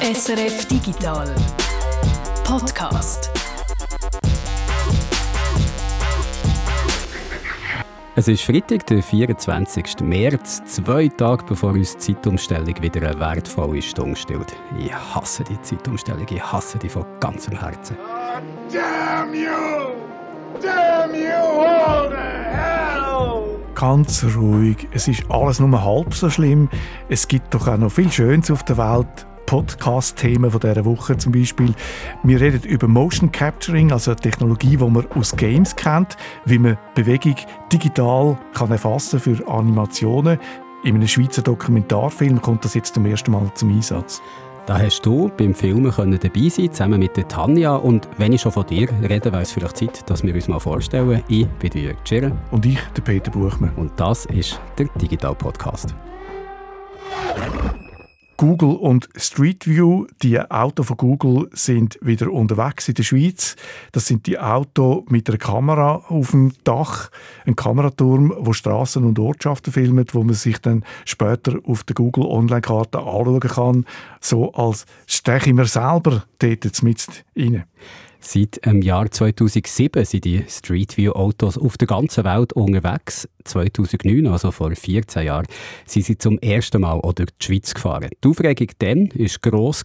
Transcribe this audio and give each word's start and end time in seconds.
SRF 0.00 0.66
Digital 0.66 1.34
Podcast. 2.44 3.32
Es 8.14 8.28
ist 8.28 8.42
Freitag, 8.42 8.86
der 8.86 9.02
24. 9.02 10.00
März, 10.02 10.62
zwei 10.66 11.08
Tage 11.08 11.42
bevor 11.48 11.72
uns 11.72 11.96
die 11.96 12.14
Zeitumstellung 12.14 12.80
wieder 12.80 13.10
eine 13.10 13.18
wertvolle 13.18 13.82
Stunde 13.82 14.14
stellt. 14.14 14.54
Ich 14.78 14.94
hasse 14.94 15.42
die 15.42 15.60
Zeitumstellung, 15.62 16.26
ich 16.30 16.44
hasse 16.44 16.78
die 16.78 16.88
von 16.88 17.04
ganzem 17.18 17.58
Herzen. 17.58 17.96
Oh, 18.00 18.40
damn 18.72 19.34
you! 19.34 19.48
Damn 20.62 21.12
you 21.12 21.60
all! 21.60 22.08
Ganz 23.74 24.24
ruhig, 24.36 24.88
es 24.92 25.06
ist 25.06 25.24
alles 25.28 25.60
nur 25.60 25.84
halb 25.84 26.12
so 26.12 26.30
schlimm. 26.30 26.68
Es 27.08 27.28
gibt 27.28 27.54
doch 27.54 27.66
auch 27.68 27.76
noch 27.76 27.92
viel 27.92 28.10
Schönes 28.10 28.50
auf 28.50 28.64
der 28.64 28.76
Welt. 28.76 29.27
Podcast-Themen 29.48 30.50
dieser 30.50 30.84
Woche 30.84 31.16
zum 31.16 31.32
Beispiel. 31.32 31.74
Wir 32.22 32.38
reden 32.38 32.62
über 32.64 32.86
Motion 32.86 33.32
Capturing, 33.32 33.90
also 33.92 34.10
eine 34.10 34.20
Technologie, 34.20 34.76
die 34.76 34.84
man 34.84 35.06
aus 35.14 35.34
Games 35.34 35.74
kennt, 35.74 36.18
wie 36.44 36.58
man 36.58 36.76
Bewegung 36.94 37.34
digital 37.72 38.38
kann 38.52 38.70
erfassen 38.70 39.18
für 39.18 39.48
Animationen. 39.48 40.38
In 40.84 40.96
einem 40.96 41.08
Schweizer 41.08 41.40
Dokumentarfilm 41.40 42.42
kommt 42.42 42.66
das 42.66 42.74
jetzt 42.74 42.92
zum 42.92 43.06
ersten 43.06 43.30
Mal 43.30 43.50
zum 43.54 43.74
Einsatz. 43.74 44.20
Da 44.66 44.78
hast 44.78 45.00
du 45.06 45.30
beim 45.34 45.54
Filmen 45.54 45.92
können 45.92 46.20
dabei 46.20 46.50
sein, 46.50 46.70
zusammen 46.70 47.00
mit 47.00 47.16
der 47.16 47.26
Tanja. 47.26 47.74
Und 47.74 48.06
wenn 48.18 48.34
ich 48.34 48.42
schon 48.42 48.52
von 48.52 48.66
dir 48.66 48.86
rede, 49.02 49.32
wäre 49.32 49.40
es 49.40 49.52
vielleicht 49.52 49.78
Zeit, 49.78 50.10
dass 50.10 50.22
wir 50.22 50.34
uns 50.34 50.46
mal 50.48 50.60
vorstellen. 50.60 51.22
Ich 51.28 51.46
bin 51.46 51.72
Jörg 51.72 51.96
Tschirren. 52.04 52.36
Und 52.50 52.66
ich, 52.66 52.80
der 52.94 53.00
Peter 53.00 53.30
Buchmann. 53.30 53.72
Und 53.76 53.92
das 53.96 54.26
ist 54.26 54.60
der 54.76 54.88
Digital 55.00 55.34
Podcast. 55.34 55.94
Google 58.38 58.76
und 58.76 59.08
Street 59.16 59.66
View, 59.66 60.06
die 60.22 60.40
Autos 60.40 60.86
von 60.86 60.96
Google 60.96 61.50
sind 61.52 61.98
wieder 62.00 62.30
unterwegs 62.30 62.88
in 62.88 62.94
der 62.94 63.02
Schweiz. 63.02 63.56
Das 63.90 64.06
sind 64.06 64.28
die 64.28 64.38
Autos 64.38 65.02
mit 65.08 65.28
einer 65.28 65.38
Kamera 65.38 66.04
auf 66.08 66.30
dem 66.30 66.52
Dach, 66.62 67.10
ein 67.46 67.56
Kameraturm, 67.56 68.32
wo 68.38 68.52
Straßen 68.52 69.04
und 69.04 69.18
Ortschaften 69.18 69.72
filmt, 69.72 70.14
wo 70.14 70.22
man 70.22 70.36
sich 70.36 70.58
dann 70.58 70.84
später 71.04 71.58
auf 71.64 71.82
der 71.82 71.94
Google 71.94 72.26
Online-Karte 72.26 72.98
anschauen 72.98 73.40
kann, 73.40 73.86
so 74.20 74.52
als 74.52 74.86
steche 75.08 75.48
ich 75.48 75.54
mir 75.54 75.66
selber 75.66 76.22
dort 76.38 76.82
mit 76.84 77.24
rein. 77.36 77.64
Seit 78.20 78.64
dem 78.66 78.82
Jahr 78.82 79.10
2007 79.10 80.04
sind 80.04 80.24
die 80.24 80.44
Street 80.48 80.96
View 80.96 81.12
Autos 81.12 81.56
auf 81.56 81.78
der 81.78 81.86
ganzen 81.86 82.24
Welt 82.24 82.52
unterwegs. 82.52 83.28
2009, 83.44 84.26
also 84.26 84.50
vor 84.50 84.74
14 84.74 85.24
Jahren, 85.24 85.46
sind 85.86 86.04
sie 86.04 86.18
zum 86.18 86.38
ersten 86.40 86.80
Mal 86.80 87.00
auch 87.00 87.12
durch 87.12 87.30
die 87.40 87.46
Schweiz 87.46 87.72
gefahren. 87.72 88.10
Die 88.22 88.28
Aufregung 88.28 88.68
dann 88.80 89.08
war 89.14 89.50
gross. 89.50 89.84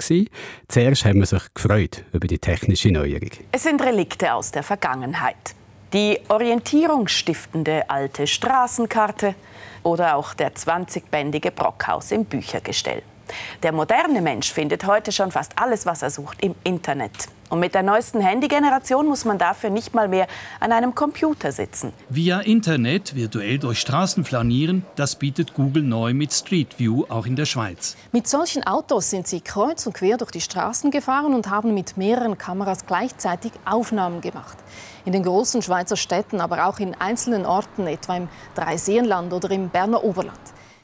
Zuerst 0.67 1.05
haben 1.05 1.19
wir 1.19 1.25
sich 1.27 1.43
gefreut 1.53 2.03
über 2.11 2.27
die 2.27 2.39
technische 2.39 2.91
Neuerung. 2.91 3.29
Es 3.51 3.63
sind 3.63 3.81
Relikte 3.81 4.33
aus 4.33 4.51
der 4.51 4.63
Vergangenheit. 4.63 5.55
Die 5.93 6.17
orientierungsstiftende 6.27 7.87
alte 7.87 8.25
Straßenkarte 8.25 9.35
oder 9.83 10.15
auch 10.15 10.33
der 10.33 10.55
20-bändige 10.55 11.51
Brockhaus 11.51 12.11
im 12.11 12.25
Büchergestell. 12.25 13.03
Der 13.61 13.71
moderne 13.71 14.21
Mensch 14.21 14.51
findet 14.51 14.85
heute 14.85 15.11
schon 15.11 15.31
fast 15.31 15.53
alles, 15.57 15.85
was 15.85 16.01
er 16.01 16.09
sucht, 16.09 16.43
im 16.43 16.55
Internet. 16.63 17.27
Und 17.53 17.59
mit 17.59 17.75
der 17.75 17.83
neuesten 17.83 18.19
Handygeneration 18.19 19.05
muss 19.05 19.25
man 19.25 19.37
dafür 19.37 19.69
nicht 19.69 19.93
mal 19.93 20.07
mehr 20.07 20.25
an 20.59 20.71
einem 20.71 20.95
Computer 20.95 21.51
sitzen. 21.51 21.93
Via 22.09 22.39
Internet 22.39 23.13
virtuell 23.13 23.59
durch 23.59 23.79
Straßen 23.79 24.25
flanieren, 24.25 24.83
das 24.95 25.17
bietet 25.17 25.53
Google 25.53 25.83
neu 25.83 26.15
mit 26.15 26.33
Street 26.33 26.79
View 26.79 27.03
auch 27.09 27.27
in 27.27 27.35
der 27.35 27.45
Schweiz. 27.45 27.95
Mit 28.11 28.27
solchen 28.27 28.63
Autos 28.63 29.11
sind 29.11 29.27
sie 29.27 29.39
kreuz 29.39 29.85
und 29.85 29.93
quer 29.93 30.17
durch 30.17 30.31
die 30.31 30.41
Straßen 30.41 30.89
gefahren 30.89 31.35
und 31.35 31.47
haben 31.51 31.75
mit 31.75 31.95
mehreren 31.95 32.39
Kameras 32.39 32.87
gleichzeitig 32.87 33.51
Aufnahmen 33.65 34.21
gemacht. 34.21 34.57
In 35.05 35.13
den 35.13 35.21
großen 35.21 35.61
Schweizer 35.61 35.95
Städten, 35.95 36.41
aber 36.41 36.65
auch 36.65 36.79
in 36.79 36.95
einzelnen 36.95 37.45
Orten, 37.45 37.85
etwa 37.85 38.17
im 38.17 38.29
Dreiseenland 38.55 39.31
oder 39.31 39.51
im 39.51 39.69
Berner 39.69 40.03
Oberland. 40.03 40.39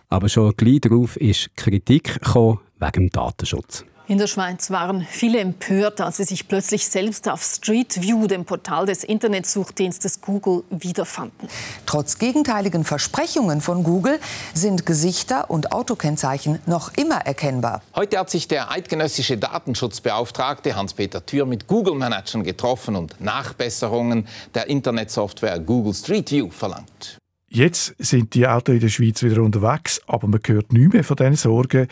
Aber 0.09 0.29
schon 0.29 0.55
gleich 0.55 0.81
darauf 0.81 1.17
ist 1.17 1.49
Kritik 1.55 2.21
gekommen 2.21 2.59
wegen 2.77 2.91
dem 2.91 3.09
Datenschutz. 3.09 3.85
In 4.09 4.17
der 4.17 4.25
Schweiz 4.25 4.71
waren 4.71 5.05
viele 5.07 5.39
empört, 5.39 6.01
als 6.01 6.17
sie 6.17 6.23
sich 6.23 6.47
plötzlich 6.47 6.87
selbst 6.87 7.29
auf 7.29 7.43
Street 7.43 8.01
View, 8.01 8.25
dem 8.25 8.43
Portal 8.43 8.87
des 8.87 9.03
Internetsuchdienstes 9.03 10.19
Google, 10.21 10.63
wiederfanden. 10.71 11.47
Trotz 11.85 12.17
gegenteiligen 12.17 12.85
Versprechungen 12.85 13.61
von 13.61 13.83
Google 13.83 14.19
sind 14.55 14.87
Gesichter 14.87 15.51
und 15.51 15.71
Autokennzeichen 15.71 16.57
noch 16.65 16.91
immer 16.97 17.17
erkennbar. 17.17 17.83
Heute 17.93 18.17
hat 18.17 18.31
sich 18.31 18.47
der 18.47 18.71
eidgenössische 18.71 19.37
Datenschutzbeauftragte 19.37 20.75
Hans-Peter 20.75 21.23
Thür 21.23 21.45
mit 21.45 21.67
Google-Managern 21.67 22.43
getroffen 22.43 22.95
und 22.95 23.21
Nachbesserungen 23.21 24.27
der 24.55 24.71
Internetsoftware 24.71 25.59
Google 25.59 25.93
Street 25.93 26.31
View 26.31 26.49
verlangt. 26.49 27.19
Jetzt 27.51 27.95
sind 27.97 28.35
die 28.35 28.47
Autos 28.47 28.75
in 28.75 28.81
der 28.81 28.89
Schweiz 28.89 29.23
wieder 29.23 29.41
unterwegs, 29.41 29.99
aber 30.05 30.27
man 30.27 30.39
hört 30.45 30.71
nichts 30.71 30.93
mehr 30.93 31.03
von 31.03 31.17
diesen 31.17 31.35
Sorgen. 31.35 31.87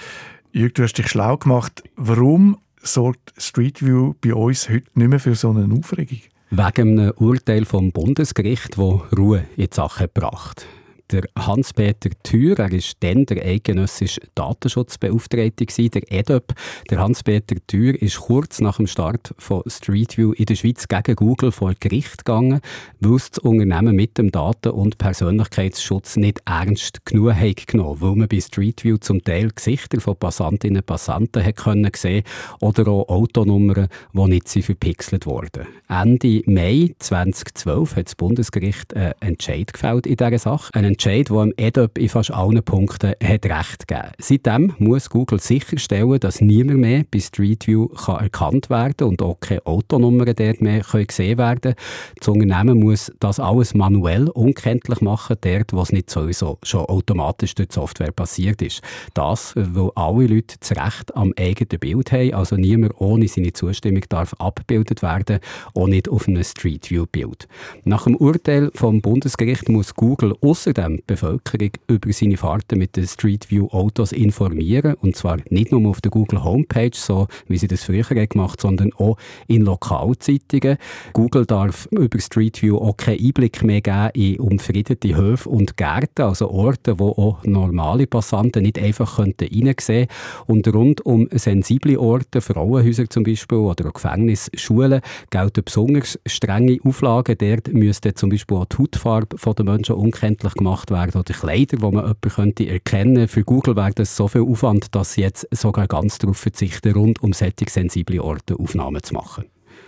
Jürg, 0.57 0.73
du 0.73 0.81
hast 0.81 0.97
dich 0.97 1.07
schlau 1.07 1.37
gemacht. 1.37 1.83
Warum 1.97 2.57
sorgt 2.81 3.31
Street 3.37 3.85
View 3.85 4.15
bei 4.19 4.33
uns 4.33 4.67
heute 4.67 4.87
nicht 4.95 5.07
mehr 5.07 5.19
für 5.19 5.35
so 5.35 5.51
eine 5.51 5.71
Aufregung? 5.71 6.17
Wegen 6.49 6.99
einem 6.99 7.13
Urteil 7.17 7.63
vom 7.63 7.91
Bundesgericht, 7.91 8.75
das 8.75 8.79
Ruhe 9.15 9.45
in 9.55 9.67
die 9.69 9.75
Sache 9.75 10.09
gebracht 10.11 10.65
der 11.11 11.23
Hans-Peter 11.37 12.09
Thür, 12.23 12.59
er 12.59 12.71
war 12.71 12.79
dann 12.99 13.25
der 13.25 13.43
eidgenössische 13.43 14.21
Datenschutzbeauftragte, 14.35 15.65
der 15.65 16.11
EDOP. 16.11 16.53
Der 16.89 16.99
Hans-Peter 16.99 17.55
Thür 17.65 18.01
ist 18.01 18.19
kurz 18.19 18.59
nach 18.59 18.77
dem 18.77 18.87
Start 18.87 19.33
von 19.37 19.63
Street 19.67 20.17
View 20.17 20.33
in 20.33 20.45
der 20.45 20.55
Schweiz 20.55 20.87
gegen 20.87 21.15
Google 21.15 21.51
vor 21.51 21.73
Gericht 21.79 22.25
gegangen, 22.25 22.59
weil 22.99 23.17
das 23.17 23.37
Unternehmen 23.39 23.95
mit 23.95 24.17
dem 24.17 24.31
Daten- 24.31 24.71
und 24.71 24.97
Persönlichkeitsschutz 24.97 26.17
nicht 26.17 26.41
ernst 26.45 27.05
genug 27.05 27.33
hat 27.33 27.67
genommen, 27.67 28.01
weil 28.01 28.15
man 28.15 28.27
bei 28.27 28.39
Street 28.39 28.83
View 28.83 28.97
zum 28.97 29.23
Teil 29.23 29.49
Gesichter 29.55 30.01
von 30.01 30.15
Passantinnen 30.15 30.77
und 30.77 30.85
Passanten 30.85 31.43
hat 31.43 31.55
können 31.55 31.91
sehen 31.95 32.23
oder 32.59 32.87
auch 32.87 33.07
Autonummern, 33.09 33.87
die 34.13 34.27
nicht 34.27 34.49
verpixelt 34.49 35.25
wurden. 35.25 35.67
Ende 35.87 36.41
Mai 36.45 36.93
2012 36.99 37.95
hat 37.95 38.05
das 38.07 38.15
Bundesgericht 38.15 38.93
einen 38.95 39.13
Entscheid 39.19 39.71
gefällt 39.71 40.05
in 40.07 40.17
dieser 40.17 40.39
Sache. 40.39 40.73
Ein 40.73 40.85
Entscheid, 40.97 41.29
der 41.29 41.51
EDOP 41.57 41.99
in 41.99 42.09
fast 42.09 42.31
allen 42.31 42.63
Punkten 42.63 43.13
hat 43.23 43.45
Recht 43.45 43.87
gegeben 43.87 44.09
Seitdem 44.17 44.73
muss 44.79 45.11
Google 45.11 45.39
sicherstellen, 45.39 46.19
dass 46.19 46.41
niemand 46.41 46.79
mehr 46.79 47.03
bei 47.11 47.19
Street 47.19 47.67
View 47.67 47.89
kann 47.89 48.21
erkannt 48.21 48.71
werden 48.71 49.07
und 49.07 49.21
auch 49.21 49.39
keine 49.39 49.63
Autonummern 49.67 50.33
dort 50.35 50.59
mehr 50.59 50.81
können 50.81 51.05
gesehen 51.05 51.37
werden 51.37 51.75
Das 52.17 52.27
Unternehmen 52.27 52.79
muss 52.79 53.11
das 53.19 53.39
alles 53.39 53.75
manuell 53.75 54.27
unkenntlich 54.29 54.99
machen, 55.01 55.35
dort, 55.39 55.71
wo 55.71 55.83
es 55.83 55.91
nicht 55.91 56.09
sowieso 56.09 56.57
schon 56.63 56.85
automatisch 56.85 57.53
durch 57.53 57.67
die 57.67 57.75
Software 57.75 58.11
passiert 58.11 58.63
ist. 58.63 58.81
Das, 59.13 59.53
weil 59.55 59.91
alle 59.93 60.25
Leute 60.25 60.55
das 60.59 60.71
Recht 60.71 61.15
am 61.15 61.31
eigenen 61.37 61.79
Bild 61.79 62.11
haben, 62.11 62.33
also 62.33 62.55
niemand 62.55 62.99
ohne 62.99 63.27
seine 63.27 63.53
Zustimmung 63.53 64.01
darf 64.09 64.33
abgebildet 64.39 65.03
werden, 65.03 65.41
auch 65.75 65.87
nicht 65.87 66.09
auf 66.09 66.27
einem 66.27 66.43
Street 66.43 66.89
View 66.89 67.05
Bild. 67.05 67.47
Nach 67.83 68.05
dem 68.05 68.15
Urteil 68.15 68.71
vom 68.73 68.99
Bundesgericht 69.03 69.69
muss 69.69 69.93
Google 69.93 70.33
außerdem 70.41 70.86
die 70.95 71.03
Bevölkerung 71.05 71.71
über 71.87 72.13
seine 72.13 72.37
Fahrten 72.37 72.79
mit 72.79 72.95
den 72.95 73.05
Street 73.05 73.51
View 73.51 73.67
Autos 73.67 74.13
informieren. 74.13 74.95
Und 75.01 75.17
zwar 75.17 75.37
nicht 75.49 75.71
nur 75.71 75.89
auf 75.89 75.99
der 75.99 76.11
Google 76.11 76.43
Homepage, 76.43 76.91
so 76.93 77.27
wie 77.47 77.57
sie 77.57 77.67
das 77.67 77.83
früher 77.83 78.03
gemacht 78.03 78.61
sondern 78.61 78.93
auch 78.93 79.17
in 79.47 79.63
Lokalzeitungen. 79.63 80.77
Google 81.13 81.45
darf 81.45 81.87
über 81.91 82.19
Street 82.19 82.61
View 82.61 82.77
auch 82.77 82.95
keinen 82.95 83.19
Einblick 83.19 83.63
mehr 83.63 83.81
geben 83.81 84.09
in 84.13 84.39
umfriedete 84.39 85.15
Höfe 85.15 85.49
und 85.49 85.77
Gärten, 85.77 86.23
also 86.23 86.49
Orte, 86.49 86.99
wo 86.99 87.09
auch 87.09 87.43
normale 87.43 88.07
Passanten 88.07 88.63
nicht 88.63 88.79
einfach 88.79 89.19
reinsehen 89.19 89.75
könnten. 89.75 90.07
Und 90.45 90.67
rund 90.73 91.05
um 91.05 91.27
sensible 91.31 91.99
Orte, 91.99 92.41
Frauenhäuser 92.41 93.09
zum 93.09 93.23
Beispiel 93.23 93.57
oder 93.57 93.87
auch 93.89 93.93
Gefängnisse, 93.93 94.51
Schulen, 94.55 95.01
gelten 95.29 95.63
besonders 95.63 96.19
strenge 96.25 96.77
Auflagen. 96.83 97.35
Dort 97.37 97.73
müsste 97.73 98.13
zum 98.13 98.29
Beispiel 98.29 98.57
auch 98.57 98.65
die 98.65 98.77
Hautfarbe 98.77 99.37
der 99.57 99.65
Menschen 99.65 99.95
unkenntlich 99.95 100.53
gemacht 100.53 100.76
gemacht 100.85 100.91
werden 100.91 101.19
oder 101.19 101.33
Kleider, 101.33 101.77
die 101.77 101.83
man 101.83 101.93
jemanden 101.93 102.29
könnte 102.29 102.67
erkennen 102.67 103.27
Für 103.27 103.43
Google 103.43 103.75
wäre 103.75 103.91
das 103.93 104.15
so 104.15 104.27
viel 104.27 104.41
Aufwand, 104.41 104.93
dass 104.95 105.13
sie 105.13 105.21
jetzt 105.21 105.47
sogar 105.51 105.87
ganz 105.87 106.17
darauf 106.17 106.37
verzichten, 106.37 106.93
rund 106.93 107.21
um 107.21 107.33
solche 107.33 107.69
sensible 107.69 108.21
Orte 108.21 108.55
Aufnahmen 108.59 109.01
zu 109.01 109.13
machen. 109.13 109.45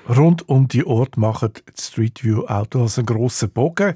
Rund 0.07 0.49
um 0.49 0.67
die 0.67 0.85
Ort 0.87 1.17
machen 1.17 1.51
Street 1.79 2.23
View 2.23 2.45
Autos 2.47 2.97
einen 2.97 3.05
grossen 3.05 3.51
Bogen. 3.51 3.93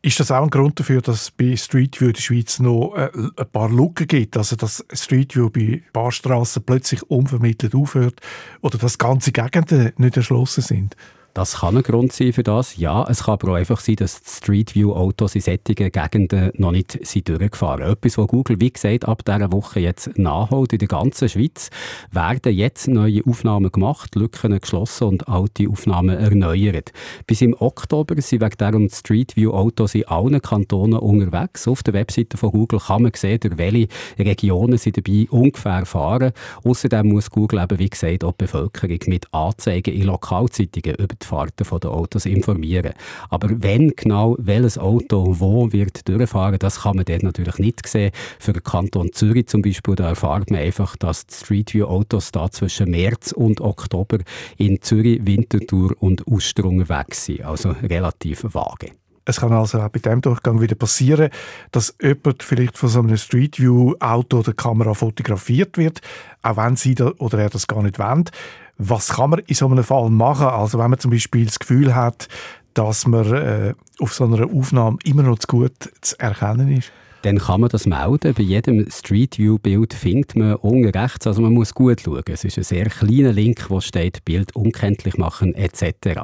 Ist 0.00 0.20
das 0.20 0.30
auch 0.30 0.44
ein 0.44 0.50
Grund 0.50 0.78
dafür, 0.78 1.00
dass 1.00 1.22
es 1.22 1.30
bei 1.32 1.56
Street 1.56 2.00
View 2.00 2.08
in 2.08 2.12
der 2.12 2.20
Schweiz 2.20 2.60
noch 2.60 2.94
äh, 2.94 3.10
ein 3.36 3.50
paar 3.50 3.68
Lücken 3.68 4.06
gibt? 4.06 4.36
Also, 4.36 4.54
dass 4.54 4.84
Street 4.92 5.34
View 5.34 5.50
bei 5.50 5.82
Barstraßen 5.92 6.62
plötzlich 6.62 7.02
unvermittelt 7.10 7.74
aufhört 7.74 8.20
oder 8.60 8.78
dass 8.78 8.98
ganze 8.98 9.32
Gegenden 9.32 9.92
nicht 9.96 10.16
erschlossen 10.16 10.62
sind? 10.62 10.96
Das 11.36 11.58
kann 11.58 11.76
ein 11.76 11.82
Grund 11.82 12.14
sein 12.14 12.32
für 12.32 12.42
das. 12.42 12.78
Ja, 12.78 13.06
es 13.10 13.24
kann 13.24 13.34
aber 13.34 13.52
auch 13.52 13.56
einfach 13.56 13.80
sein, 13.80 13.96
dass 13.96 14.22
Street 14.26 14.74
View 14.74 14.94
Autos 14.94 15.34
in 15.34 15.42
solchen 15.42 15.92
Gegenden 15.92 16.50
noch 16.54 16.70
nicht 16.72 16.98
sind 17.06 17.28
durchgefahren. 17.28 17.82
Etwas, 17.82 18.16
was 18.16 18.26
Google, 18.28 18.58
wie 18.58 18.72
gesagt, 18.72 19.06
ab 19.06 19.22
dieser 19.22 19.52
Woche 19.52 19.80
jetzt 19.80 20.16
nachholt. 20.16 20.72
In 20.72 20.78
der 20.78 20.88
ganzen 20.88 21.28
Schweiz 21.28 21.68
werden 22.10 22.54
jetzt 22.54 22.88
neue 22.88 23.20
Aufnahmen 23.26 23.70
gemacht, 23.70 24.14
Lücken 24.14 24.58
geschlossen 24.58 25.08
und 25.08 25.28
alte 25.28 25.68
Aufnahmen 25.68 26.16
erneuert. 26.16 26.92
Bis 27.26 27.42
im 27.42 27.54
Oktober 27.58 28.18
sind 28.22 28.40
wegen 28.40 28.56
darum 28.56 28.88
Street 28.88 29.36
View 29.36 29.52
Autos 29.52 29.94
in 29.94 30.08
allen 30.08 30.40
Kantonen 30.40 31.00
unterwegs. 31.00 31.68
Auf 31.68 31.82
der 31.82 31.92
Webseite 31.92 32.38
von 32.38 32.50
Google 32.50 32.80
kann 32.80 33.02
man 33.02 33.12
sehen, 33.14 33.40
durch 33.40 33.58
welche 33.58 33.88
Regionen 34.18 34.78
sie 34.78 34.92
dabei 34.92 35.26
ungefähr 35.28 35.84
fahren. 35.84 36.32
Außerdem 36.64 37.08
muss 37.08 37.28
Google 37.28 37.62
eben, 37.62 37.78
wie 37.78 37.90
gesagt, 37.90 38.24
auch 38.24 38.32
die 38.32 38.44
Bevölkerung 38.44 39.00
mit 39.08 39.26
Anzeigen 39.34 39.92
in 39.92 40.04
Lokalzeitungen 40.04 40.96
über 40.96 41.14
die 41.14 41.25
Fahrten 41.26 41.66
der 41.80 41.90
Autos 41.90 42.26
informieren. 42.26 42.92
Aber 43.28 43.48
wenn 43.50 43.90
genau 43.96 44.36
welches 44.38 44.78
Auto 44.78 45.36
wo 45.38 45.72
wird 45.72 46.08
durchfahren, 46.08 46.58
das 46.58 46.82
kann 46.82 46.96
man 46.96 47.04
dort 47.04 47.22
natürlich 47.22 47.58
nicht 47.58 47.86
sehen. 47.86 48.12
Für 48.38 48.52
den 48.52 48.62
Kanton 48.62 49.12
Zürich 49.12 49.48
zum 49.48 49.62
Beispiel, 49.62 49.94
da 49.94 50.08
erfahrt 50.08 50.50
man 50.50 50.60
einfach, 50.60 50.96
dass 50.96 51.26
die 51.26 51.34
Street 51.34 51.74
View 51.74 51.86
Autos 51.86 52.32
da 52.32 52.50
zwischen 52.50 52.90
März 52.90 53.32
und 53.32 53.60
Oktober 53.60 54.18
in 54.56 54.80
Zürich, 54.80 55.24
Winterthur 55.26 55.94
und 56.00 56.26
Uster 56.26 56.64
unterwegs 56.64 57.26
sind. 57.26 57.42
Also 57.44 57.70
relativ 57.82 58.44
vage. 58.54 58.92
Es 59.28 59.40
kann 59.40 59.52
also 59.52 59.80
auch 59.80 59.88
bei 59.88 59.98
diesem 59.98 60.20
Durchgang 60.20 60.60
wieder 60.60 60.76
passieren, 60.76 61.30
dass 61.72 61.96
jemand 62.00 62.44
vielleicht 62.44 62.78
von 62.78 62.88
so 62.88 63.00
einem 63.00 63.16
Street 63.16 63.58
View 63.58 63.94
Auto 63.98 64.38
oder 64.38 64.52
Kamera 64.52 64.94
fotografiert 64.94 65.76
wird, 65.78 66.00
auch 66.42 66.56
wenn 66.56 66.76
sie 66.76 66.94
oder 67.18 67.38
er 67.40 67.50
das 67.50 67.66
gar 67.66 67.82
nicht 67.82 67.98
wollen. 67.98 68.30
Was 68.78 69.14
kann 69.14 69.30
man 69.30 69.40
in 69.40 69.54
so 69.54 69.66
einem 69.66 69.84
Fall 69.84 70.10
machen? 70.10 70.48
Also 70.48 70.78
wenn 70.78 70.90
man 70.90 70.98
zum 70.98 71.10
Beispiel 71.10 71.46
das 71.46 71.58
Gefühl 71.58 71.94
hat, 71.94 72.28
dass 72.74 73.06
man 73.06 73.32
äh, 73.32 73.74
auf 74.00 74.12
so 74.12 74.24
einer 74.24 74.46
Aufnahme 74.46 74.98
immer 75.04 75.22
noch 75.22 75.38
zu 75.38 75.46
gut 75.46 75.72
zu 76.00 76.18
erkennen 76.20 76.76
ist? 76.76 76.92
Dann 77.22 77.38
kann 77.38 77.60
man 77.60 77.70
das 77.70 77.86
melden. 77.86 78.34
Bei 78.34 78.42
jedem 78.42 78.88
Street 78.90 79.38
View 79.38 79.58
Bild 79.58 79.94
findet 79.94 80.36
man 80.36 80.56
unten 80.56 80.88
rechts, 80.88 81.26
also 81.26 81.42
man 81.42 81.52
muss 81.52 81.74
gut 81.74 82.02
schauen. 82.02 82.22
Es 82.28 82.44
ist 82.44 82.58
ein 82.58 82.64
sehr 82.64 82.86
kleiner 82.86 83.32
Link, 83.32 83.68
wo 83.68 83.80
steht 83.80 84.24
Bild 84.24 84.54
unkenntlich 84.54 85.16
machen 85.16 85.54
etc. 85.54 86.20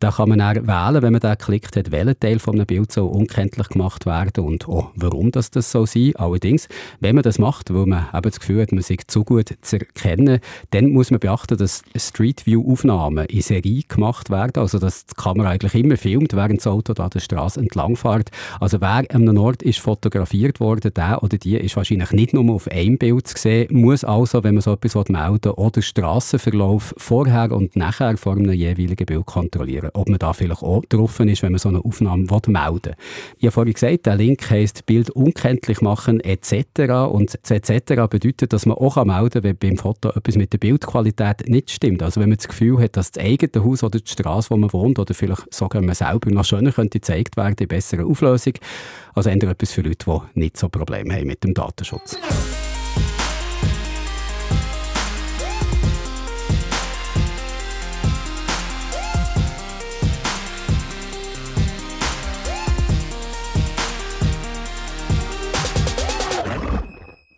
Da 0.00 0.10
kann 0.10 0.28
man 0.28 0.38
dann 0.38 0.66
wählen, 0.66 1.02
wenn 1.02 1.12
man 1.12 1.20
da 1.20 1.36
klickt 1.36 1.76
hat, 1.76 1.90
welcher 1.90 2.18
Teil 2.18 2.38
von 2.38 2.54
einem 2.54 2.66
Bild 2.66 2.92
soll 2.92 3.08
unkenntlich 3.08 3.68
gemacht 3.68 4.06
werden 4.06 4.44
und 4.44 4.68
auch 4.68 4.90
warum 4.94 5.30
das, 5.30 5.50
das 5.50 5.70
so 5.70 5.86
sein. 5.86 6.12
Allerdings, 6.16 6.68
wenn 7.00 7.14
man 7.14 7.22
das 7.22 7.38
macht, 7.38 7.72
weil 7.72 7.86
man 7.86 8.06
eben 8.12 8.22
das 8.22 8.40
Gefühl 8.40 8.62
hat, 8.62 8.72
man 8.72 8.82
sei 8.82 8.96
zu 9.06 9.24
gut 9.24 9.54
zu 9.60 9.78
erkennen, 9.78 10.40
dann 10.70 10.90
muss 10.90 11.10
man 11.10 11.20
beachten, 11.20 11.56
dass 11.56 11.82
Street 11.96 12.46
View 12.46 12.70
Aufnahmen 12.70 13.26
in 13.26 13.42
Serie 13.42 13.82
gemacht 13.86 14.30
werden, 14.30 14.60
also 14.60 14.78
dass 14.78 15.06
die 15.06 15.14
Kamera 15.14 15.50
eigentlich 15.50 15.74
immer 15.74 15.96
filmt, 15.96 16.32
während 16.34 16.60
das 16.60 16.66
Auto 16.66 16.94
da 16.94 17.08
der 17.08 17.20
Straße 17.20 17.60
entlang 17.60 17.96
fährt. 17.96 18.30
Also 18.60 18.80
wer 18.80 19.04
an 19.10 19.28
einem 19.28 19.38
Ort 19.38 19.62
ist 19.62 19.78
fotografiert 19.78 20.21
fotografiert 20.22 20.60
worden, 20.60 20.92
der 20.94 21.22
oder 21.22 21.38
die 21.38 21.56
ist 21.56 21.76
wahrscheinlich 21.76 22.10
nicht 22.12 22.34
nur 22.34 22.54
auf 22.54 22.68
einem 22.68 22.98
Bild 22.98 23.26
zu 23.26 23.38
sehen, 23.38 23.68
muss 23.70 24.04
also, 24.04 24.44
wenn 24.44 24.54
man 24.54 24.62
so 24.62 24.72
etwas 24.72 24.94
melden 25.08 25.44
will, 25.44 25.50
oder 25.52 25.82
Strassenverlauf 25.82 26.94
vorher 26.96 27.52
und 27.52 27.76
nachher 27.76 28.16
vor 28.16 28.36
einem 28.36 28.52
jeweiligen 28.52 29.06
Bild 29.06 29.26
kontrollieren, 29.26 29.90
ob 29.94 30.08
man 30.08 30.18
da 30.18 30.32
vielleicht 30.32 30.62
auch 30.62 30.84
drauf 30.88 31.18
ist, 31.20 31.42
wenn 31.42 31.52
man 31.52 31.58
so 31.58 31.68
eine 31.68 31.84
Aufnahme 31.84 32.24
melden 32.24 32.54
will. 32.54 32.94
Ich 33.38 33.46
habe 33.46 33.52
vorhin 33.52 33.74
gesagt, 33.74 34.06
der 34.06 34.16
Link 34.16 34.48
heisst 34.50 34.86
Bild 34.86 35.10
unkenntlich 35.10 35.80
machen 35.80 36.20
etc. 36.20 37.10
Und 37.10 37.38
etc. 37.50 38.08
bedeutet, 38.08 38.52
dass 38.52 38.66
man 38.66 38.76
auch 38.76 38.96
melden 39.04 39.30
kann, 39.30 39.42
wenn 39.42 39.56
beim 39.56 39.76
Foto 39.76 40.10
etwas 40.10 40.36
mit 40.36 40.52
der 40.52 40.58
Bildqualität 40.58 41.48
nicht 41.48 41.70
stimmt. 41.70 42.02
Also 42.02 42.20
wenn 42.20 42.28
man 42.28 42.38
das 42.38 42.48
Gefühl 42.48 42.80
hat, 42.80 42.96
dass 42.96 43.10
das 43.10 43.24
eigene 43.24 43.64
Haus 43.64 43.82
oder 43.82 43.98
die 43.98 44.10
Straße, 44.10 44.50
wo 44.50 44.56
man 44.56 44.72
wohnt, 44.72 44.98
oder 44.98 45.14
vielleicht 45.14 45.52
sogar 45.52 45.82
man 45.82 45.94
selber 45.94 46.30
noch 46.30 46.44
schöner 46.44 46.72
könnte 46.72 46.98
gezeigt 46.98 47.36
werden 47.36 47.56
in 47.58 47.68
besserer 47.68 48.06
Auflösung. 48.06 48.54
Also 49.14 49.30
ändert 49.30 49.50
etwas 49.50 49.72
für 49.72 49.82
Leute, 49.82 50.06
die 50.34 50.40
nicht 50.40 50.56
so 50.56 50.68
Probleme 50.68 51.14
haben 51.14 51.26
mit 51.26 51.44
dem 51.44 51.54
Datenschutz. 51.54 52.16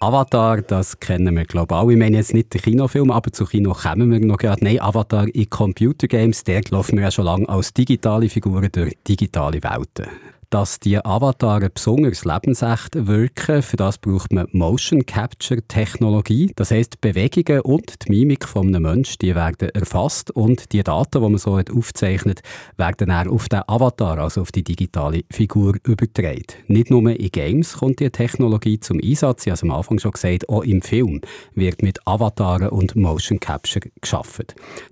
Avatar, 0.04 0.60
das 0.60 1.00
kennen 1.00 1.34
wir, 1.34 1.44
glaube 1.44 1.74
ich, 1.74 1.80
alle. 1.80 1.92
Ich 1.92 1.98
meine 1.98 2.18
jetzt 2.18 2.34
nicht 2.34 2.52
den 2.52 2.60
Kinofilm, 2.60 3.10
aber 3.10 3.32
zu 3.32 3.46
Kino 3.46 3.72
kommen 3.72 4.12
wir 4.12 4.20
noch 4.20 4.36
gerade. 4.36 4.62
Nein, 4.62 4.78
Avatar 4.78 5.26
in 5.34 5.48
Computer 5.48 6.06
Games, 6.06 6.44
der 6.44 6.60
laufen 6.68 6.96
wir 6.96 7.04
ja 7.04 7.10
schon 7.10 7.24
lange 7.24 7.48
als 7.48 7.72
digitale 7.72 8.28
Figuren 8.28 8.68
durch 8.70 8.98
digitale 9.08 9.62
Welten 9.62 10.06
dass 10.54 10.78
die 10.78 11.04
Avatare 11.04 11.68
besonders 11.68 12.24
lebensecht 12.24 13.08
wirken. 13.08 13.60
Für 13.60 13.76
das 13.76 13.98
braucht 13.98 14.32
man 14.32 14.46
Motion 14.52 15.04
Capture 15.04 15.60
Technologie. 15.66 16.52
Das 16.54 16.70
heißt, 16.70 17.00
Bewegungen 17.00 17.62
und 17.62 18.06
die 18.06 18.12
Mimik 18.12 18.46
von 18.46 18.68
einem 18.68 18.84
Menschen, 18.84 19.16
die 19.20 19.34
werden 19.34 19.70
erfasst 19.70 20.30
und 20.30 20.72
die 20.72 20.84
Daten, 20.84 21.20
die 21.20 21.28
man 21.28 21.38
so 21.38 21.58
hat 21.58 21.72
aufzeichnet, 21.72 22.42
werden 22.76 23.08
dann 23.08 23.30
auf 23.30 23.48
den 23.48 23.62
Avatar, 23.66 24.20
also 24.20 24.42
auf 24.42 24.52
die 24.52 24.62
digitale 24.62 25.22
Figur 25.28 25.74
übertragen. 25.82 26.44
Nicht 26.68 26.88
nur 26.88 27.10
in 27.10 27.32
Games 27.32 27.78
kommt 27.78 27.98
die 27.98 28.10
Technologie 28.10 28.78
zum 28.78 29.00
Einsatz, 29.02 29.46
ich 29.46 29.50
habe 29.50 29.54
es 29.56 29.62
am 29.64 29.72
Anfang 29.72 29.98
schon 29.98 30.12
gesagt, 30.12 30.48
auch 30.48 30.62
im 30.62 30.82
Film 30.82 31.20
wird 31.56 31.82
mit 31.82 31.98
Avataren 32.06 32.68
und 32.68 32.94
Motion 32.94 33.40
Capture 33.40 33.90
geschaffen. 34.00 34.46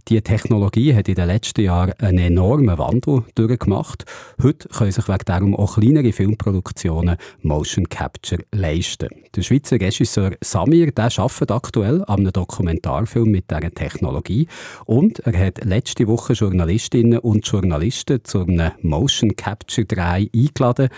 Die 0.09 0.21
Technologie 0.23 0.93
hat 0.93 1.07
in 1.07 1.15
den 1.15 1.29
letzten 1.29 1.61
Jahren 1.61 1.93
einen 2.01 2.19
enormen 2.19 2.79
Wandel 2.79 3.23
durchgemacht. 3.37 4.07
Heute 4.43 4.67
können 4.67 4.91
sich 4.91 5.07
wegen 5.07 5.25
darum 5.25 5.52
auch 5.55 5.75
kleinere 5.75 6.13
Filmproduktionen 6.13 7.17
Motion 7.41 7.89
Capture 7.89 8.43
leisten. 8.53 9.09
Der 9.35 9.43
Schweizer 9.43 9.81
Regisseur 9.81 10.33
Samir 10.41 10.93
der 10.93 11.11
arbeitet 11.17 11.51
aktuell 11.51 12.03
an 12.07 12.21
einem 12.21 12.33
Dokumentarfilm 12.33 13.31
mit 13.31 13.51
dieser 13.51 13.71
Technologie 13.73 14.47
und 14.85 15.21
er 15.21 15.47
hat 15.47 15.65
letzte 15.65 16.07
Woche 16.07 16.35
Journalistinnen 16.35 17.19
und 17.19 17.47
Journalisten 17.47 18.25
zu 18.25 18.41
einem 18.41 18.73
Motion 18.83 19.37
Capture 19.37 19.87
3 19.87 20.31
eingeladen. 20.35 20.89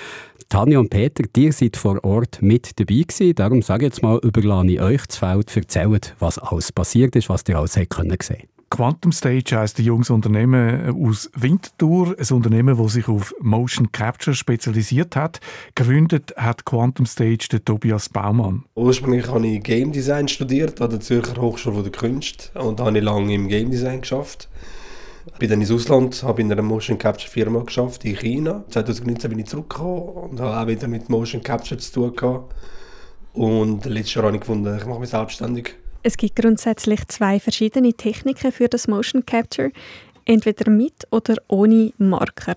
Tanja 0.49 0.79
und 0.79 0.91
Peter, 0.91 1.25
ihr 1.37 1.53
seid 1.53 1.77
vor 1.77 2.05
Ort 2.05 2.43
mit 2.43 2.79
dabei 2.79 3.03
gewesen. 3.03 3.35
Darum 3.35 3.63
sage 3.63 3.87
ich 3.87 3.93
jetzt 3.93 4.03
mal, 4.03 4.19
überlasse 4.23 4.71
ich 4.71 4.81
euch 4.81 5.07
das 5.07 5.17
Feld, 5.17 5.57
erzählt, 5.57 6.15
was 6.19 6.39
alles 6.39 6.71
passiert 6.71 7.17
ist, 7.17 7.29
was 7.29 7.43
ihr 7.49 7.59
alles 7.59 7.73
sehen 7.73 7.89
können 7.89 8.17
sehen. 8.21 8.54
Quantum 8.71 9.13
Stage 9.13 9.57
heisst 9.57 9.79
ein 9.79 9.85
junges 9.85 10.11
Unternehmen 10.11 11.07
aus 11.07 11.31
Winterthur, 11.35 12.17
ein 12.19 12.37
Unternehmen, 12.37 12.77
das 12.77 12.93
sich 12.95 13.09
auf 13.09 13.35
Motion 13.41 13.93
Capture 13.93 14.35
spezialisiert 14.35 15.17
hat. 15.17 15.41
Gegründet 15.75 16.35
hat 16.37 16.65
Quantum 16.65 17.07
Stage 17.07 17.49
der 17.53 17.65
Tobias 17.65 18.09
Baumann. 18.09 18.65
Ursprünglich 18.75 19.29
habe 19.29 19.47
ich 19.47 19.63
Game 19.63 19.93
Design 19.93 20.29
studiert 20.29 20.81
an 20.81 20.91
der 20.91 21.01
Zürcher 21.01 21.41
Hochschule 21.41 21.83
der 21.83 21.93
Künste 21.93 22.59
und 22.59 22.81
habe 22.81 23.01
lange 23.01 23.35
im 23.35 23.49
Game 23.49 23.71
Design 23.71 24.01
geschafft. 24.01 24.49
Bin 25.39 25.49
dann 25.49 25.61
ins 25.61 25.71
Ausland, 25.71 26.23
habe 26.23 26.43
in 26.43 26.53
einer 26.53 26.63
Motion 26.63 26.99
Capture 26.99 27.31
Firma 27.31 27.61
geschafft 27.61 28.05
in 28.05 28.17
China. 28.17 28.65
2019 28.69 29.31
bin 29.31 29.39
ich 29.39 29.47
zurückgekommen 29.47 30.31
und 30.31 30.41
habe 30.41 30.61
auch 30.61 30.67
wieder 30.67 30.89
mit 30.89 31.09
Motion 31.09 31.43
Capture 31.43 31.79
zu 31.79 31.93
tun 31.93 32.17
gehabt. 32.17 32.55
Und 33.33 33.85
letztes 33.87 34.15
Jahr 34.15 34.27
habe 34.27 34.37
ich 34.37 34.41
gefunden, 34.41 34.77
ich 34.77 34.87
mache 34.87 35.01
mich 35.01 35.11
selbstständig 35.11 35.75
es 36.05 36.19
gibt 36.19 36.37
grundsätzlich 36.37 37.09
zwei 37.09 37.41
verschiedene 37.41 37.95
Techniken 37.95 38.53
für 38.53 38.69
das 38.69 38.87
Motion 38.87 39.25
Capture, 39.25 39.71
entweder 40.25 40.71
mit 40.71 41.07
oder 41.11 41.37
ohne 41.49 41.93
Marker. 41.99 42.55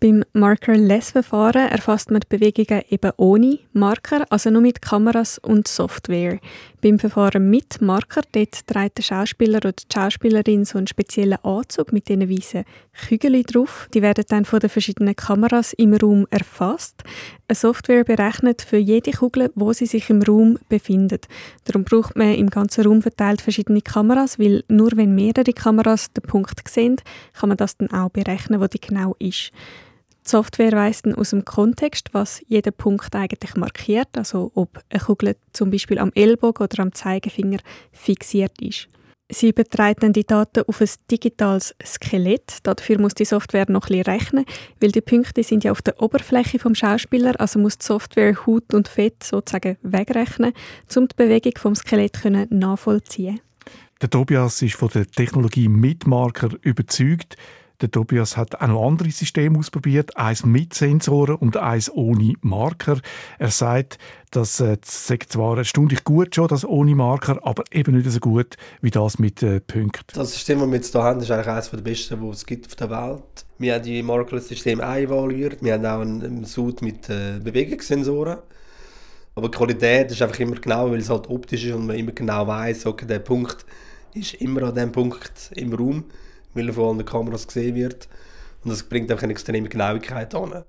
Beim 0.00 0.24
Markerless-Verfahren 0.32 1.70
erfasst 1.70 2.12
man 2.12 2.20
die 2.20 2.36
Bewegungen 2.36 2.82
eben 2.88 3.10
ohne 3.16 3.58
Marker, 3.72 4.24
also 4.30 4.48
nur 4.48 4.62
mit 4.62 4.80
Kameras 4.80 5.38
und 5.38 5.66
Software. 5.66 6.38
Beim 6.80 7.00
Verfahren 7.00 7.50
mit 7.50 7.80
Marker 7.80 8.22
dort 8.30 8.64
trägt 8.68 8.98
der 8.98 9.02
Schauspieler 9.02 9.56
oder 9.56 9.72
die 9.72 9.84
Schauspielerin 9.92 10.64
so 10.64 10.78
einen 10.78 10.86
speziellen 10.86 11.42
Anzug 11.42 11.92
mit 11.92 12.08
diesen 12.08 12.30
weißen 12.30 12.64
Kügeln 13.08 13.42
drauf. 13.42 13.88
Die 13.92 14.02
werden 14.02 14.24
dann 14.28 14.44
von 14.44 14.60
den 14.60 14.70
verschiedenen 14.70 15.16
Kameras 15.16 15.72
im 15.72 15.94
Raum 15.94 16.28
erfasst. 16.30 17.02
Eine 17.48 17.56
Software 17.56 18.04
berechnet 18.04 18.62
für 18.62 18.76
jede 18.76 19.10
Kugel, 19.10 19.50
wo 19.56 19.72
sie 19.72 19.86
sich 19.86 20.08
im 20.10 20.22
Raum 20.22 20.58
befindet. 20.68 21.26
Darum 21.64 21.82
braucht 21.82 22.16
man 22.16 22.34
im 22.34 22.50
ganzen 22.50 22.84
Raum 22.86 23.02
verteilt 23.02 23.40
verschiedene 23.40 23.80
Kameras, 23.82 24.38
weil 24.38 24.62
nur 24.68 24.92
wenn 24.94 25.16
mehrere 25.16 25.52
Kameras 25.52 26.12
den 26.12 26.22
Punkt 26.22 26.68
sehen, 26.68 26.97
kann 27.32 27.48
man 27.48 27.56
das 27.56 27.76
dann 27.76 27.90
auch 27.90 28.10
berechnen, 28.10 28.60
wo 28.60 28.66
die 28.66 28.80
genau 28.80 29.14
ist. 29.18 29.50
Die 30.26 30.30
Software 30.30 30.72
weiss 30.72 31.02
dann 31.02 31.14
aus 31.14 31.30
dem 31.30 31.44
Kontext, 31.44 32.10
was 32.12 32.42
jeder 32.48 32.70
Punkt 32.70 33.14
eigentlich 33.14 33.54
markiert, 33.56 34.08
also 34.16 34.50
ob 34.54 34.78
eine 34.90 35.00
Kugel 35.00 35.36
zum 35.52 35.70
Beispiel 35.70 35.98
am 35.98 36.12
Ellbogen 36.14 36.64
oder 36.64 36.82
am 36.82 36.92
Zeigefinger 36.92 37.58
fixiert 37.92 38.60
ist. 38.60 38.88
Sie 39.30 39.50
überträgt 39.50 40.02
dann 40.02 40.14
die 40.14 40.26
Daten 40.26 40.64
auf 40.66 40.80
ein 40.80 40.88
digitales 41.10 41.74
Skelett. 41.84 42.58
Dafür 42.62 42.98
muss 42.98 43.14
die 43.14 43.26
Software 43.26 43.66
noch 43.68 43.90
ein 43.90 44.00
rechnen, 44.00 44.46
weil 44.80 44.90
die 44.90 45.02
Punkte 45.02 45.42
sind 45.42 45.64
ja 45.64 45.72
auf 45.72 45.82
der 45.82 46.00
Oberfläche 46.02 46.58
vom 46.58 46.74
Schauspieler, 46.74 47.38
also 47.38 47.58
muss 47.58 47.76
die 47.76 47.84
Software 47.84 48.34
Haut 48.46 48.72
und 48.72 48.88
Fett 48.88 49.22
sozusagen 49.22 49.76
wegrechnen, 49.82 50.54
um 50.96 51.08
die 51.08 51.16
Bewegung 51.16 51.52
vom 51.58 51.74
Skelett 51.74 52.18
nachvollziehen. 52.50 53.40
Der 54.00 54.10
Tobias 54.10 54.62
ist 54.62 54.76
von 54.76 54.90
der 54.94 55.10
Technologie 55.10 55.66
Mitmarker 55.66 56.50
überzeugt. 56.62 57.36
Der 57.80 57.90
Tobias 57.90 58.36
hat 58.36 58.54
auch 58.60 58.68
noch 58.68 58.86
andere 58.86 59.10
Systeme 59.10 59.58
ausprobiert, 59.58 60.16
eins 60.16 60.44
mit 60.44 60.72
Sensoren 60.72 61.34
und 61.34 61.56
eins 61.56 61.90
ohne 61.90 62.34
Marker. 62.40 63.00
Er 63.40 63.50
sagt, 63.50 63.98
das 64.30 64.60
äh, 64.60 64.76
sagt 64.84 65.32
zwar 65.32 65.58
erstaunlich 65.58 66.04
gut 66.04 66.32
schon, 66.36 66.46
das 66.46 66.64
ohne 66.64 66.94
Marker, 66.94 67.40
aber 67.44 67.64
eben 67.72 67.96
nicht 67.96 68.08
so 68.08 68.20
gut 68.20 68.54
wie 68.82 68.90
das 68.90 69.18
mit 69.18 69.42
äh, 69.42 69.60
Punkten. 69.60 70.04
Das 70.14 70.32
System, 70.32 70.60
das 70.60 70.68
wir 70.68 70.76
jetzt 70.76 70.92
hier 70.92 71.02
haben, 71.02 71.20
ist 71.20 71.30
eigentlich 71.32 71.48
eines 71.48 71.70
der 71.70 71.78
besten, 71.78 72.20
die 72.20 72.28
es 72.28 72.46
gibt 72.46 72.66
auf 72.66 72.76
der 72.76 72.90
Welt. 72.90 73.46
Wir 73.58 73.74
haben 73.74 73.82
die 73.82 74.02
Markerless-Systeme 74.04 74.82
evaluiert. 74.82 75.60
Wir 75.60 75.74
haben 75.74 75.86
auch 75.86 76.00
einen 76.00 76.44
Suit 76.44 76.82
mit 76.82 77.08
äh, 77.10 77.40
Bewegungssensoren. 77.42 78.38
Aber 79.34 79.48
die 79.48 79.56
Qualität 79.56 80.12
ist 80.12 80.22
einfach 80.22 80.38
immer 80.38 80.56
genau, 80.56 80.90
weil 80.90 80.98
es 80.98 81.10
halt 81.10 81.28
optisch 81.28 81.64
ist 81.64 81.74
und 81.74 81.86
man 81.86 81.96
immer 81.96 82.12
genau 82.12 82.46
weiß, 82.46 82.86
okay, 82.86 83.06
der 83.06 83.20
Punkt 83.20 83.64
ist 84.14 84.34
immer 84.34 84.64
an 84.64 84.74
dem 84.74 84.92
Punkt 84.92 85.50
im 85.54 85.72
Raum, 85.72 86.04
weil 86.54 86.68
er 86.68 86.74
von 86.74 86.96
allen 86.96 87.04
Kameras 87.04 87.46
gesehen 87.46 87.74
wird. 87.74 88.08
Und 88.64 88.70
das 88.70 88.82
bringt 88.82 89.10
einfach 89.10 89.24
eine 89.24 89.32
extreme 89.32 89.68
Genauigkeit 89.68 90.34
an. 90.34 90.64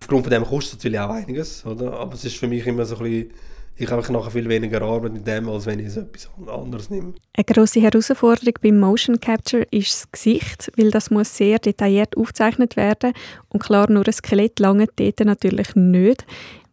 Aufgrund 0.00 0.24
von 0.24 0.30
dem 0.30 0.44
kostet 0.44 0.78
es 0.78 0.84
natürlich 0.84 1.00
auch 1.00 1.10
einiges, 1.10 1.64
oder? 1.64 1.94
aber 1.94 2.14
es 2.14 2.24
ist 2.24 2.36
für 2.36 2.46
mich 2.46 2.66
immer 2.66 2.84
so 2.84 2.96
ein 2.96 3.02
bisschen, 3.04 3.30
ich 3.76 3.90
habe 3.90 4.12
nachher 4.12 4.30
viel 4.30 4.48
weniger 4.48 4.82
Arbeit 4.82 5.14
mit 5.14 5.26
dem, 5.26 5.48
als 5.48 5.66
wenn 5.66 5.78
ich 5.78 5.96
etwas 5.96 6.28
anderes 6.46 6.90
nehme. 6.90 7.14
Eine 7.36 7.44
grosse 7.44 7.80
Herausforderung 7.80 8.54
beim 8.60 8.78
Motion 8.78 9.18
Capture 9.18 9.66
ist 9.70 9.92
das 9.92 10.12
Gesicht, 10.12 10.70
weil 10.76 10.90
das 10.90 11.10
muss 11.10 11.36
sehr 11.36 11.58
detailliert 11.58 12.16
aufgezeichnet 12.16 12.76
werden 12.76 13.14
und 13.48 13.62
klar, 13.62 13.90
nur 13.90 14.06
ein 14.06 14.12
Skelett 14.12 14.60
lange 14.60 14.86
dort 14.94 15.20
natürlich 15.20 15.74
nicht. 15.74 16.24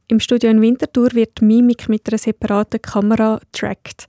Im 0.09 0.19
Studio 0.19 0.49
in 0.49 0.61
Winterthur 0.61 1.13
wird 1.13 1.41
Mimik 1.41 1.87
mit 1.87 2.05
einer 2.09 2.17
separaten 2.17 2.81
Kamera 2.81 3.39
tracked. 3.53 4.07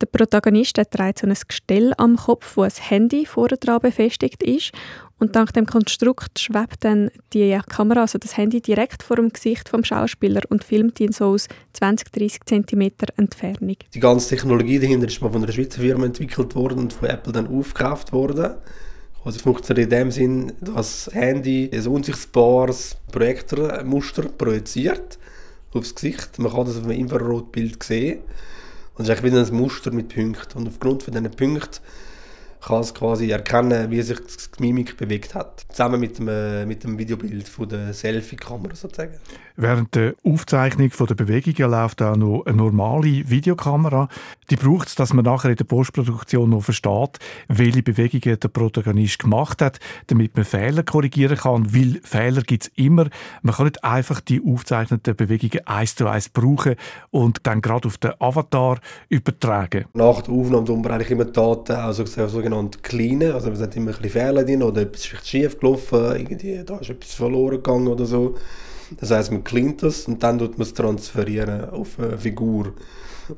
Der 0.00 0.06
Protagonist 0.06 0.78
der 0.78 0.88
trägt 0.88 1.18
so 1.18 1.26
ein 1.26 1.36
Gestell 1.46 1.92
am 1.98 2.16
Kopf, 2.16 2.56
wo 2.56 2.62
ein 2.62 2.70
Handy 2.70 3.26
vorne 3.26 3.58
dran 3.58 3.80
befestigt 3.80 4.42
ist. 4.42 4.72
Und 5.18 5.36
dank 5.36 5.52
dem 5.52 5.66
Konstrukt 5.66 6.38
schwebt 6.38 6.82
dann 6.82 7.10
die 7.34 7.58
Kamera, 7.68 8.00
also 8.00 8.18
das 8.18 8.38
Handy, 8.38 8.62
direkt 8.62 9.02
vor 9.02 9.16
dem 9.16 9.28
Gesicht 9.28 9.68
vom 9.68 9.84
Schauspieler 9.84 10.40
und 10.48 10.64
filmt 10.64 10.98
ihn 11.00 11.12
so 11.12 11.26
aus 11.26 11.48
20-30 11.78 12.38
cm 12.46 12.92
Entfernung. 13.18 13.76
Die 13.92 14.00
ganze 14.00 14.30
Technologie 14.30 14.78
dahinter 14.78 15.06
ist 15.06 15.20
mal 15.20 15.30
von 15.30 15.42
einer 15.42 15.52
Schweizer 15.52 15.82
Firma 15.82 16.06
entwickelt 16.06 16.54
worden 16.54 16.78
und 16.78 16.94
von 16.94 17.10
Apple 17.10 17.34
dann 17.34 17.48
aufgekauft 17.48 18.12
worden. 18.12 18.54
Also 19.22 19.36
es 19.36 19.42
funktioniert 19.42 19.92
in 19.92 19.98
dem 19.98 20.10
Sinn, 20.10 20.52
dass 20.62 21.04
das 21.04 21.14
Handy 21.14 21.70
ein 21.70 21.86
unsichtbares 21.86 22.96
Projektormuster 23.12 24.22
projiziert 24.22 25.18
aufs 25.74 25.94
Gesicht. 25.94 26.38
Man 26.38 26.50
kann 26.50 26.64
das 26.64 26.78
auf 26.78 26.84
einem 26.84 26.98
Infrarotbild 26.98 27.82
sehen. 27.82 28.20
Es 29.00 29.08
ist 29.08 29.22
wieder 29.22 29.38
ein 29.42 29.54
Muster 29.54 29.90
mit 29.92 30.14
Punkten. 30.14 30.58
Und 30.58 30.68
aufgrund 30.68 31.02
von 31.02 31.14
diesen 31.14 31.30
Punkten 31.30 31.80
kann 32.60 32.80
es 32.80 32.92
quasi 32.92 33.30
erkennen, 33.30 33.90
wie 33.90 34.02
sich 34.02 34.18
die 34.18 34.62
Mimik 34.62 34.98
bewegt 34.98 35.34
hat. 35.34 35.64
Zusammen 35.70 36.00
mit 36.00 36.18
dem, 36.18 36.28
äh, 36.28 36.66
mit 36.66 36.84
dem 36.84 36.98
Videobild 36.98 37.48
von 37.48 37.66
der 37.66 37.94
Selfie-Kamera 37.94 38.74
sozusagen. 38.74 39.14
Während 39.56 39.94
der 39.94 40.14
Aufzeichnung 40.24 40.90
der 40.90 41.14
Bewegungen 41.14 41.70
läuft 41.70 42.02
auch 42.02 42.16
noch 42.16 42.44
eine 42.46 42.56
normale 42.56 43.28
Videokamera. 43.28 44.08
Die 44.50 44.56
braucht 44.56 44.88
es, 44.88 44.94
dass 44.94 45.12
man 45.12 45.24
nachher 45.24 45.50
in 45.50 45.56
der 45.56 45.64
Postproduktion 45.64 46.50
noch 46.50 46.62
versteht, 46.62 47.18
welche 47.48 47.82
Bewegungen 47.82 48.38
der 48.38 48.48
Protagonist 48.48 49.18
gemacht 49.18 49.62
hat, 49.62 49.78
damit 50.08 50.36
man 50.36 50.44
Fehler 50.44 50.82
korrigieren 50.82 51.36
kann, 51.36 51.74
weil 51.74 52.00
Fehler 52.02 52.42
gibt 52.42 52.64
es 52.64 52.72
immer. 52.76 53.08
Man 53.42 53.54
kann 53.54 53.66
nicht 53.66 53.84
einfach 53.84 54.20
die 54.20 54.42
aufgezeichneten 54.44 55.16
Bewegungen 55.16 55.66
eins 55.66 55.94
zu 55.94 56.06
eins 56.06 56.28
brauchen 56.28 56.76
und 57.10 57.46
dann 57.46 57.60
gerade 57.60 57.88
auf 57.88 57.98
den 57.98 58.12
Avatar 58.18 58.78
übertragen. 59.08 59.84
Nach 59.94 60.22
der 60.22 60.34
Aufnahme 60.34 60.64
tun 60.64 60.84
wir 60.84 60.90
eigentlich 60.90 61.10
immer 61.10 61.24
Daten, 61.24 61.72
also 61.72 62.04
sogenannte 62.04 62.78
cleanen, 62.80 63.32
also 63.32 63.50
es 63.50 63.60
hat 63.60 63.76
immer 63.76 63.90
ein 63.90 63.96
bisschen 64.02 64.10
Fehler 64.10 64.44
drin 64.44 64.62
oder 64.62 64.82
etwas 64.82 65.12
ist 65.12 65.28
schief 65.28 65.58
gelaufen, 65.58 66.16
irgendwie, 66.16 66.62
da 66.64 66.78
ist 66.78 66.90
etwas 66.90 67.14
verloren 67.14 67.56
gegangen 67.56 67.88
oder 67.88 68.06
so. 68.06 68.36
Das 68.98 69.10
heißt, 69.10 69.30
man 69.32 69.44
cleant 69.44 69.82
das 69.82 70.06
und 70.06 70.22
dann 70.22 70.38
tut 70.38 70.58
man 70.58 70.66
es 70.66 70.74
transferieren 70.74 71.70
auf 71.70 71.98
eine 71.98 72.18
Figur. 72.18 72.72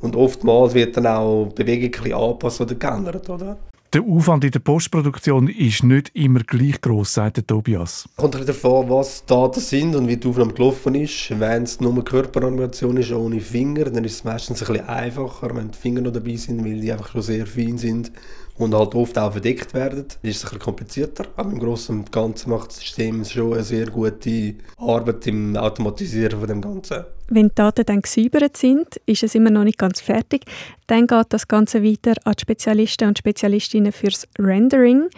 Und 0.01 0.17
oftmals 0.17 0.75
wird 0.75 0.97
dann 0.97 1.07
auch 1.07 1.51
die 1.51 1.65
Bewegung 1.65 2.13
angepasst 2.13 2.61
oder 2.61 2.75
geändert, 2.75 3.29
oder? 3.29 3.59
Der 3.93 4.03
Aufwand 4.03 4.43
in 4.43 4.51
der 4.51 4.61
Postproduktion 4.61 5.49
ist 5.49 5.85
nicht 5.85 6.11
immer 6.15 6.41
gleich 6.41 6.81
groß, 6.81 7.13
sagt 7.13 7.37
der 7.37 7.47
Tobias. 7.47 8.09
Kommt 8.17 8.35
halt 8.35 8.49
davon, 8.49 8.89
was 8.89 9.21
die 9.21 9.27
Daten 9.27 9.61
sind 9.61 9.95
und 9.95 10.09
wie 10.09 10.17
die 10.17 10.27
Aufnahme 10.27 10.55
gelaufen 10.55 10.95
ist. 10.95 11.39
Wenn 11.39 11.65
es 11.65 11.79
nur 11.79 12.03
Körperanimation 12.03 12.97
ist 12.97 13.13
ohne 13.13 13.41
Finger, 13.41 13.85
dann 13.85 14.05
ist 14.05 14.15
es 14.15 14.25
meistens 14.25 14.63
ein 14.63 14.73
bisschen 14.73 14.89
einfacher, 14.89 15.55
wenn 15.55 15.73
die 15.73 15.79
Finger 15.79 16.01
noch 16.01 16.13
dabei 16.13 16.37
sind, 16.37 16.65
weil 16.65 16.81
die 16.81 16.91
einfach 16.91 17.13
schon 17.13 17.21
sehr 17.21 17.47
fein 17.47 17.77
sind 17.77 18.13
und 18.59 18.75
halt 18.75 18.95
oft 18.95 19.19
auch 19.19 19.33
verdeckt 19.33 19.75
werden. 19.75 20.05
Ist 20.23 20.37
es 20.37 20.45
ein 20.45 20.51
bisschen 20.51 20.59
komplizierter. 20.59 21.25
Aber 21.37 21.51
im 21.51 21.59
Großen 21.59 21.99
und 21.99 22.13
Ganzen 22.13 22.51
macht 22.51 22.69
das 22.69 22.79
System 22.79 23.25
schon 23.25 23.55
eine 23.55 23.63
sehr 23.63 23.87
gute 23.87 24.55
Arbeit 24.77 25.27
im 25.27 25.57
Automatisieren 25.57 26.39
von 26.39 26.49
dem 26.49 26.61
Ganzen. 26.61 27.05
Wenn 27.29 27.49
die 27.49 27.55
Daten 27.55 27.87
dann 27.87 28.03
gesäubert 28.03 28.57
sind, 28.57 29.01
ist 29.07 29.23
es 29.23 29.35
immer 29.35 29.51
noch 29.51 29.65
nicht 29.65 29.79
ganz 29.79 30.01
fertig. 30.01 30.45
Dann 30.87 31.07
geht 31.07 31.27
das 31.31 31.49
Ganze 31.49 31.83
weiter 31.83 32.15
an 32.25 32.35
die 32.37 32.43
Spezialisten 32.43 33.09
und 33.09 33.19
Spezialistinnen 33.19 33.93
fürs 33.93 34.29
Rendering. 34.39 35.09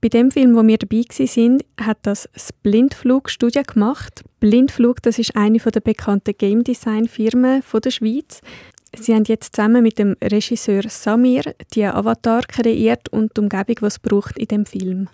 Bei 0.00 0.08
dem 0.08 0.30
Film, 0.30 0.54
wo 0.54 0.62
wir 0.62 0.78
dabei 0.78 1.02
waren, 1.08 1.58
hat 1.80 1.98
das, 2.02 2.28
das 2.32 2.52
Blindflug-Studio 2.52 3.62
gemacht. 3.62 4.22
Blindflug, 4.38 5.02
das 5.02 5.18
ist 5.18 5.34
eine 5.34 5.58
der 5.58 5.80
bekannten 5.80 6.34
Game 6.38 6.62
Design 6.62 7.08
Firmen 7.08 7.64
der 7.82 7.90
Schweiz. 7.90 8.40
Sie 8.96 9.14
haben 9.14 9.24
jetzt 9.24 9.54
zusammen 9.54 9.82
mit 9.82 9.98
dem 9.98 10.16
Regisseur 10.22 10.82
Samir 10.88 11.42
die 11.74 11.84
Avatar 11.84 12.42
kreiert 12.42 13.08
und 13.10 13.36
die 13.36 13.40
Umgebung, 13.40 13.76
die 13.80 13.84
es 13.86 13.98
braucht 13.98 14.38
in 14.38 14.48
dem 14.48 14.66
Film. 14.66 15.08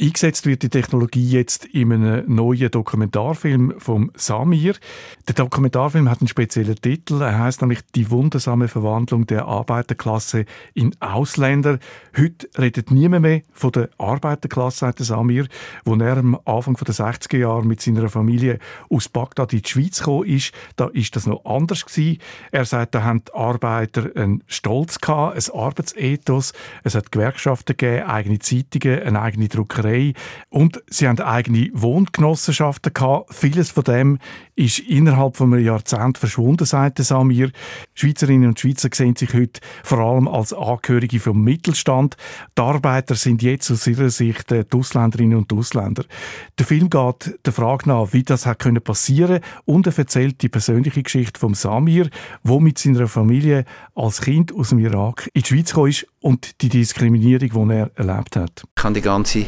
Eingesetzt 0.00 0.46
wird 0.46 0.62
die 0.62 0.70
Technologie 0.70 1.28
jetzt 1.28 1.66
in 1.66 1.92
einem 1.92 2.34
neuen 2.34 2.70
Dokumentarfilm 2.70 3.74
vom 3.76 4.10
Samir. 4.14 4.74
Der 5.28 5.34
Dokumentarfilm 5.34 6.08
hat 6.08 6.22
einen 6.22 6.28
speziellen 6.28 6.76
Titel. 6.76 7.20
Er 7.20 7.38
heißt 7.38 7.60
nämlich 7.60 7.80
Die 7.94 8.10
wundersame 8.10 8.68
Verwandlung 8.68 9.26
der 9.26 9.44
Arbeiterklasse 9.44 10.46
in 10.72 10.96
Ausländer. 11.00 11.78
Heute 12.16 12.48
redet 12.56 12.90
niemand 12.90 13.22
mehr 13.22 13.42
von 13.52 13.70
der 13.72 13.90
Arbeiterklasse, 13.98 14.78
sagt 14.78 15.00
der 15.00 15.06
Samir, 15.06 15.46
wo 15.84 15.94
er 15.96 16.16
am 16.16 16.38
Anfang 16.46 16.74
der 16.74 16.94
60er 16.94 17.36
Jahre 17.36 17.66
mit 17.66 17.82
seiner 17.82 18.08
Familie 18.08 18.60
aus 18.88 19.10
Bagdad 19.10 19.52
in 19.52 19.60
die 19.60 19.68
Schweiz 19.68 19.98
gekommen 19.98 20.26
ist. 20.26 20.52
Da 20.76 20.86
ist 20.86 21.16
das 21.16 21.26
noch 21.26 21.44
anders 21.44 21.84
gewesen. 21.84 22.18
Er 22.50 22.64
sagt, 22.64 22.94
da 22.94 23.02
haben 23.02 23.24
die 23.26 23.34
Arbeiter 23.34 24.10
einen 24.16 24.42
Stolz 24.46 25.02
gehabt, 25.02 25.36
ein 25.36 25.54
Arbeitsethos. 25.54 26.54
Es 26.82 26.94
hat 26.94 27.12
Gewerkschaften 27.12 27.76
gegeben, 27.76 28.06
eigene 28.06 28.38
Zeitungen, 28.38 29.02
eine 29.02 29.20
eigene 29.20 29.48
Druckerei 29.48 29.81
Bäckerei 29.82 30.12
und 30.48 30.82
sie 30.88 31.08
haben 31.08 31.20
eigene 31.20 31.70
Wohngenossenschaften 31.72 32.94
gehabt. 32.94 33.34
Vieles 33.34 33.70
von 33.70 33.84
dem 33.84 34.18
ist 34.54 34.80
innerhalb 34.80 35.36
von 35.36 35.52
einem 35.52 35.64
Jahrzehnt 35.64 36.18
verschwunden, 36.18 36.66
sagt 36.66 36.98
Samir. 36.98 37.50
Schweizerinnen 37.94 38.48
und 38.48 38.60
Schweizer 38.60 38.90
sehen 38.92 39.16
sich 39.16 39.32
heute 39.32 39.60
vor 39.82 39.98
allem 39.98 40.28
als 40.28 40.52
Angehörige 40.52 41.20
vom 41.20 41.42
Mittelstand. 41.42 42.16
Die 42.56 42.62
Arbeiter 42.62 43.14
sind 43.14 43.42
jetzt 43.42 43.70
aus 43.70 43.86
ihrer 43.86 44.10
Sicht 44.10 44.50
die 44.50 44.64
Ausländerinnen 44.72 45.38
und 45.38 45.52
Ausländer. 45.52 46.04
Der 46.58 46.66
Film 46.66 46.90
geht 46.90 47.38
der 47.44 47.52
Frage 47.52 47.88
nach, 47.88 48.12
wie 48.12 48.22
das 48.22 48.48
passieren 48.84 49.40
und 49.64 49.86
er 49.86 49.98
erzählt 49.98 50.42
die 50.42 50.48
persönliche 50.48 51.02
Geschichte 51.02 51.40
von 51.40 51.54
Samir, 51.54 52.10
wo 52.42 52.60
mit 52.60 52.78
seiner 52.78 53.08
Familie 53.08 53.64
als 53.94 54.20
Kind 54.20 54.54
aus 54.54 54.70
dem 54.70 54.80
Irak 54.80 55.28
in 55.32 55.42
die 55.42 55.48
Schweiz 55.48 55.72
ist 55.88 56.06
und 56.20 56.60
die 56.60 56.68
Diskriminierung, 56.68 57.68
die 57.68 57.74
er 57.74 57.90
erlebt 57.94 58.36
hat. 58.36 58.64
Ich 58.76 58.84
habe 58.84 58.94
die 58.94 59.00
ganze 59.00 59.46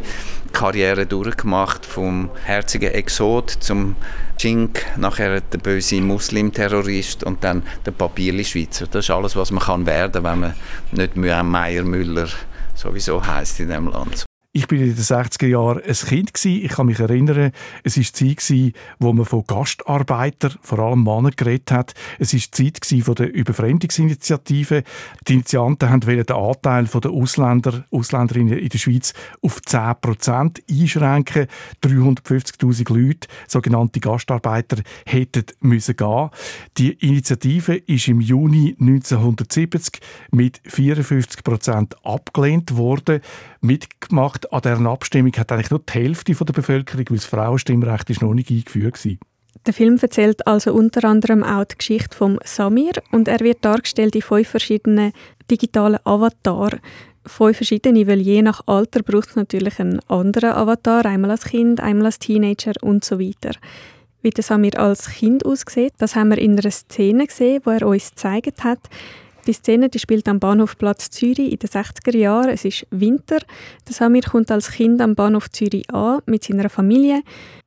Karriere 0.52 1.06
durchgemacht, 1.06 1.84
vom 1.86 2.30
herzigen 2.44 2.92
Exot 2.92 3.50
zum 3.50 3.96
Jink, 4.38 4.84
nachher 5.04 5.40
der 5.40 5.58
böse 5.58 6.00
Muslim-Terrorist 6.00 7.24
und 7.24 7.44
dann 7.44 7.62
der 7.84 7.92
Papierli-Schweizer. 7.92 8.86
Das 8.86 9.04
ist 9.04 9.10
alles, 9.10 9.36
was 9.36 9.50
man 9.50 9.62
kann 9.62 9.86
werden, 9.86 10.24
wenn 10.24 10.40
man 10.40 10.54
nicht 10.92 11.16
Meier 11.16 11.84
Müller 11.84 12.28
sowieso 12.74 13.24
heißt 13.24 13.60
in 13.60 13.68
dem 13.68 13.88
Land. 13.88 14.24
Ich 14.56 14.68
bin 14.68 14.80
in 14.80 14.94
den 14.94 15.02
60er 15.02 15.48
Jahren 15.48 15.82
ein 15.82 15.92
Kind 15.92 16.32
gewesen. 16.32 16.64
Ich 16.64 16.70
kann 16.70 16.86
mich 16.86 17.00
erinnern, 17.00 17.50
es 17.82 17.96
war 17.96 18.04
die 18.04 18.36
Zeit, 18.36 18.72
wo 19.00 19.12
man 19.12 19.24
von 19.24 19.42
Gastarbeitern, 19.44 20.54
vor 20.62 20.78
allem 20.78 21.02
Männern, 21.02 21.32
geredet 21.36 21.72
hat. 21.72 21.94
Es 22.20 22.34
war 22.34 22.40
die 22.56 22.72
Zeit 22.72 23.04
von 23.04 23.16
der 23.16 23.34
Überfremdungsinitiative. 23.34 24.84
Die 25.26 25.32
Initianten 25.32 25.90
wollten 25.90 26.26
den 26.26 26.36
Anteil 26.36 26.84
der 26.84 27.10
Ausländer, 27.10 27.84
Ausländerinnen 27.90 28.56
in 28.56 28.68
der 28.68 28.78
Schweiz 28.78 29.12
auf 29.42 29.60
10 29.60 29.94
Prozent 30.00 30.62
einschränken. 30.70 31.48
350.000 31.82 32.96
Leute, 32.96 33.26
sogenannte 33.48 33.98
Gastarbeiter, 33.98 34.76
hätten 35.04 35.46
müssen 35.62 35.96
gehen. 35.96 36.30
Die 36.78 36.92
Initiative 36.92 37.74
ist 37.74 38.06
im 38.06 38.20
Juni 38.20 38.76
1970 38.78 40.00
mit 40.30 40.60
54 40.64 41.42
Prozent 41.42 41.96
abgelehnt 42.06 42.76
worden. 42.76 43.20
Mitgemacht 43.60 44.43
an 44.52 44.62
dieser 44.62 44.90
Abstimmung 44.90 45.32
hat 45.36 45.52
eigentlich 45.52 45.70
nur 45.70 45.80
die 45.80 45.92
Hälfte 45.92 46.32
der 46.34 46.52
Bevölkerung, 46.52 47.04
weil 47.08 47.16
das 47.16 47.24
Frauenstimmrecht 47.26 48.10
ist 48.10 48.22
noch 48.22 48.34
nicht 48.34 48.50
eingeführt 48.50 49.04
war. 49.04 49.12
Der 49.66 49.74
Film 49.74 49.98
erzählt 50.00 50.46
also 50.46 50.74
unter 50.74 51.04
anderem 51.04 51.42
auch 51.42 51.64
die 51.64 51.78
Geschichte 51.78 52.16
von 52.16 52.38
Samir 52.44 52.92
und 53.12 53.28
er 53.28 53.40
wird 53.40 53.64
dargestellt 53.64 54.14
in 54.14 54.22
fünf 54.22 54.48
verschiedenen 54.48 55.12
digitalen 55.50 55.98
Avataren. 56.04 56.80
fünf 57.26 57.56
verschiedene, 57.56 58.06
weil 58.06 58.20
je 58.20 58.42
nach 58.42 58.62
Alter 58.66 59.02
braucht 59.02 59.30
es 59.30 59.36
natürlich 59.36 59.80
einen 59.80 60.00
anderen 60.08 60.52
Avatar, 60.52 61.06
einmal 61.06 61.30
als 61.30 61.44
Kind, 61.44 61.80
einmal 61.80 62.06
als 62.06 62.18
Teenager 62.18 62.72
und 62.82 63.04
so 63.04 63.18
weiter. 63.18 63.52
Wie 64.20 64.30
das 64.30 64.48
Samir 64.48 64.78
als 64.78 65.08
Kind 65.08 65.46
aussieht, 65.46 65.92
das 65.98 66.16
haben 66.16 66.30
wir 66.30 66.38
in 66.38 66.58
einer 66.58 66.70
Szene 66.70 67.26
gesehen, 67.26 67.62
wo 67.64 67.70
er 67.70 67.86
uns 67.86 68.10
gezeigt 68.10 68.64
hat. 68.64 68.80
Die 69.46 69.52
Szene 69.52 69.90
die 69.90 69.98
spielt 69.98 70.26
am 70.28 70.40
Bahnhof 70.40 70.78
Platz 70.78 71.10
Zürich 71.10 71.52
in 71.52 71.58
den 71.58 71.68
60er 71.68 72.16
Jahren. 72.16 72.48
Es 72.48 72.64
ist 72.64 72.86
Winter. 72.90 73.40
Der 73.86 73.94
Samir 73.94 74.22
kommt 74.22 74.50
als 74.50 74.70
Kind 74.70 75.02
am 75.02 75.14
Bahnhof 75.14 75.50
Zürich 75.50 75.88
an 75.92 76.20
mit 76.24 76.44
seiner 76.44 76.70
Familie. 76.70 77.22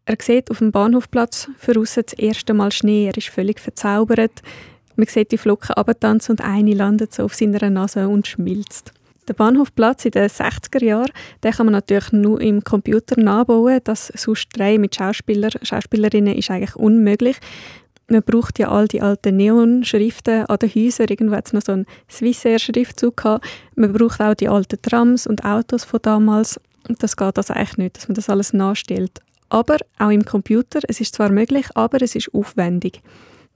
Er 0.05 0.15
sieht 0.19 0.49
auf 0.49 0.57
dem 0.57 0.71
Bahnhofplatz 0.71 1.49
voraus 1.57 1.95
das 1.95 2.13
erste 2.13 2.55
Mal 2.55 2.71
Schnee. 2.71 3.05
Er 3.05 3.17
ist 3.17 3.29
völlig 3.29 3.59
verzaubert. 3.59 4.41
Man 4.95 5.05
sieht 5.05 5.31
die 5.31 5.37
Flocken 5.37 5.75
abtanzen 5.75 6.33
und 6.33 6.41
eine 6.41 6.73
landet 6.73 7.13
so 7.13 7.25
auf 7.25 7.35
seiner 7.35 7.69
Nase 7.69 8.07
und 8.07 8.25
schmilzt. 8.25 8.93
Der 9.27 9.33
Bahnhofplatz 9.33 10.05
in 10.05 10.11
den 10.11 10.29
60er 10.29 10.83
Jahren, 10.83 11.11
den 11.43 11.51
kann 11.51 11.65
man 11.65 11.73
natürlich 11.73 12.13
nur 12.13 12.41
im 12.41 12.63
Computer 12.63 13.19
nachbauen. 13.19 13.81
Das 13.83 14.07
sonst 14.15 14.47
drei 14.57 14.77
mit 14.77 14.95
Schauspieler, 14.95 15.49
Schauspielerinnen 15.61 16.33
ist 16.35 16.49
eigentlich 16.49 16.75
unmöglich. 16.75 17.37
Man 18.09 18.23
braucht 18.23 18.57
ja 18.57 18.69
all 18.69 18.87
die 18.87 19.01
alten 19.01 19.35
Neonschriften 19.35 20.45
an 20.45 20.57
den 20.59 20.69
Häusern. 20.69 21.07
Irgendwo 21.09 21.35
hat 21.35 21.47
es 21.47 21.53
noch 21.53 21.61
so 21.61 21.73
einen 21.73 21.85
Swissair-Schriftzug 22.09 23.17
gehabt. 23.17 23.45
Man 23.75 23.91
braucht 23.91 24.21
auch 24.21 24.33
die 24.33 24.47
alten 24.47 24.81
Trams 24.81 25.27
und 25.27 25.43
Autos 25.43 25.83
von 25.83 25.99
damals. 26.01 26.59
Das 26.99 27.17
geht 27.17 27.37
also 27.37 27.53
eigentlich 27.53 27.77
nicht, 27.77 27.97
dass 27.97 28.07
man 28.07 28.15
das 28.15 28.29
alles 28.29 28.53
nachstellt. 28.53 29.19
Aber 29.49 29.77
auch 29.99 30.09
im 30.09 30.23
Computer, 30.23 30.79
es 30.87 31.01
ist 31.01 31.15
zwar 31.15 31.29
möglich, 31.29 31.65
aber 31.73 32.01
es 32.01 32.15
ist 32.15 32.33
aufwendig. 32.33 33.01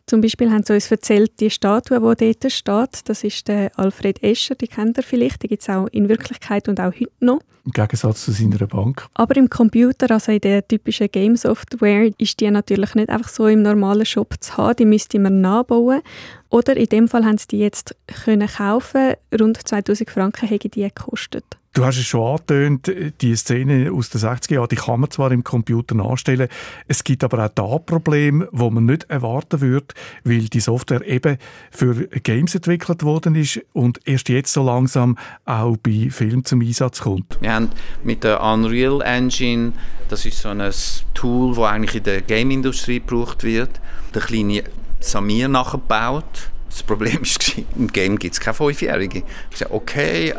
Zum 0.05 0.20
Beispiel 0.20 0.51
haben 0.51 0.63
sie 0.63 0.74
uns 0.74 0.91
erzählt, 0.91 1.39
die 1.39 1.50
Statue, 1.50 2.00
die 2.00 2.36
dort 2.38 2.51
steht, 2.51 3.10
das 3.10 3.24
ist 3.24 3.48
der 3.48 3.72
Alfred 3.77 4.22
Escher, 4.22 4.55
die 4.55 4.67
kennt 4.67 4.98
ihr 4.98 5.03
vielleicht, 5.03 5.43
die 5.43 5.48
gibt 5.48 5.62
es 5.62 5.70
auch 5.70 5.88
in 5.88 6.10
Wirklichkeit 6.10 6.67
und 6.67 6.79
auch 6.81 6.93
heute 6.93 7.12
noch. 7.22 7.39
Im 7.63 7.72
Gegensatz 7.74 8.25
zu 8.25 8.32
seiner 8.32 8.65
Bank. 8.65 9.08
Aber 9.13 9.38
im 9.38 9.50
Computer, 9.50 10.10
also 10.10 10.32
in 10.32 10.39
der 10.39 10.68
typischen 10.68 11.10
Game-Software, 11.12 12.12
ist 12.18 12.39
die 12.39 12.50
natürlich 12.50 12.96
nicht 12.96 13.10
einfach 13.10 13.30
so 13.30 13.48
im 13.48 13.62
normalen 13.62 14.06
Shop 14.06 14.34
zu 14.39 14.58
haben, 14.58 14.75
die 14.77 14.86
müsste 14.86 15.20
man 15.20 15.41
nachbauen. 15.41 16.01
Oder 16.50 16.75
in 16.75 16.88
dem 16.88 17.08
Fall 17.08 17.24
haben 17.24 17.38
sie 17.38 17.48
die 17.48 17.60
jetzt 17.60 17.96
können 18.24 18.48
kaufen, 18.48 19.13
rund 19.39 19.58
2000 19.58 20.10
Franken 20.10 20.48
hätte 20.48 20.70
die 20.70 20.82
gekostet. 20.82 21.46
Du 21.74 21.86
hast 21.86 21.98
es 21.98 22.06
schon 22.06 22.28
angetönt, 22.28 22.92
die 23.22 23.34
Szene 23.34 23.94
aus 23.94 24.10
den 24.10 24.20
60er 24.20 24.56
Jahren, 24.56 24.68
die 24.68 24.75
kann 24.75 25.00
man 25.00 25.10
zwar 25.10 25.32
im 25.32 25.42
Computer 25.42 25.96
nachstellen, 25.96 26.50
es 26.90 27.01
gibt 27.06 27.24
aber 27.24 27.46
auch 27.46 27.50
da 27.56 27.78
Probleme, 27.78 28.50
wo 28.51 28.70
man 28.70 28.88
nicht 28.88 29.10
erwarten 29.10 29.62
würde, 29.62 29.88
weil 30.25 30.50
die 30.50 30.60
Software 30.60 31.08
eben 31.08 31.38
für 31.72 32.10
Games 32.10 32.56
entwickelt 32.56 33.04
worden 33.04 33.36
ist 33.36 33.62
und 33.72 34.01
erst 34.06 34.28
jetzt 34.28 34.51
so 34.51 34.66
langsam 34.66 35.18
auch 35.46 35.78
bei 35.78 36.10
Filmen 36.10 36.44
zum 36.44 36.60
Einsatz 36.60 37.00
kommt. 37.00 37.38
Wir 37.40 37.54
haben 37.54 37.70
mit 38.04 38.25
der 38.25 38.44
Unreal 38.44 39.01
Engine, 39.01 39.72
das 40.10 40.25
ist 40.25 40.42
so 40.42 40.50
ein 40.50 40.72
Tool, 41.13 41.56
das 41.56 41.63
eigentlich 41.63 41.96
in 41.96 42.04
der 42.04 42.20
Game-Industrie 42.20 43.00
gebraucht 43.00 43.46
wird, 43.46 43.80
der 44.13 44.22
kleine 44.22 44.66
Samir 45.00 45.48
nachgebaut 45.48 46.51
das 46.72 46.84
Problem 46.84 47.22
war, 47.22 47.63
im 47.75 47.88
Game 47.88 48.18
gibt 48.18 48.34
es 48.34 48.40
keine 48.40 48.54
Fünfjährige. 48.54 49.24
Ich 49.51 49.58
sagte, 49.58 49.74
okay, 49.74 50.30
äh, 50.30 50.34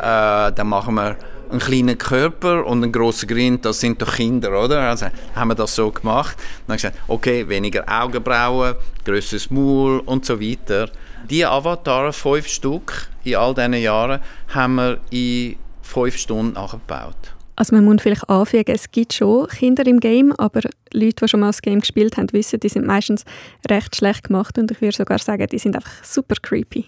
dann 0.51 0.67
machen 0.67 0.95
wir 0.95 1.15
einen 1.49 1.59
kleinen 1.59 1.97
Körper 1.97 2.65
und 2.65 2.83
einen 2.83 2.91
grossen 2.91 3.27
Grind, 3.27 3.63
das 3.65 3.79
sind 3.79 4.01
doch 4.01 4.15
Kinder, 4.15 4.63
oder? 4.63 4.81
Also 4.81 5.07
haben 5.35 5.49
wir 5.49 5.55
das 5.55 5.75
so 5.75 5.91
gemacht. 5.91 6.35
Dann 6.37 6.73
habe 6.73 6.75
ich 6.75 6.81
gesagt, 6.81 6.97
okay, 7.07 7.47
weniger 7.47 7.85
Augenbrauen, 7.87 8.75
grösseres 9.05 9.51
Maul 9.51 9.99
und 9.99 10.25
so 10.25 10.41
weiter. 10.41 10.89
Diese 11.29 11.49
Avatare, 11.49 12.11
fünf 12.11 12.47
Stück 12.47 13.07
in 13.23 13.35
all 13.35 13.53
diesen 13.53 13.73
Jahren, 13.75 14.19
haben 14.49 14.75
wir 14.75 14.99
in 15.11 15.55
fünf 15.83 16.17
Stunden 16.17 16.53
nachgebaut. 16.53 17.32
Also 17.55 17.75
man 17.75 17.85
muss 17.85 18.01
vielleicht 18.01 18.29
anfügen, 18.29 18.73
es 18.73 18.89
gibt 18.91 19.13
schon 19.13 19.47
Kinder 19.47 19.85
im 19.85 19.99
Game, 19.99 20.31
aber 20.33 20.61
Leute, 20.91 21.15
die 21.23 21.27
schon 21.27 21.41
mal 21.41 21.47
das 21.47 21.61
Game 21.61 21.81
gespielt 21.81 22.17
haben, 22.17 22.31
wissen, 22.33 22.59
die 22.59 22.69
sind 22.69 22.87
meistens 22.87 23.25
recht 23.69 23.95
schlecht 23.95 24.25
gemacht 24.25 24.57
und 24.57 24.71
ich 24.71 24.81
würde 24.81 24.95
sogar 24.95 25.19
sagen, 25.19 25.45
die 25.51 25.59
sind 25.59 25.75
einfach 25.75 26.03
super 26.03 26.35
creepy. 26.41 26.85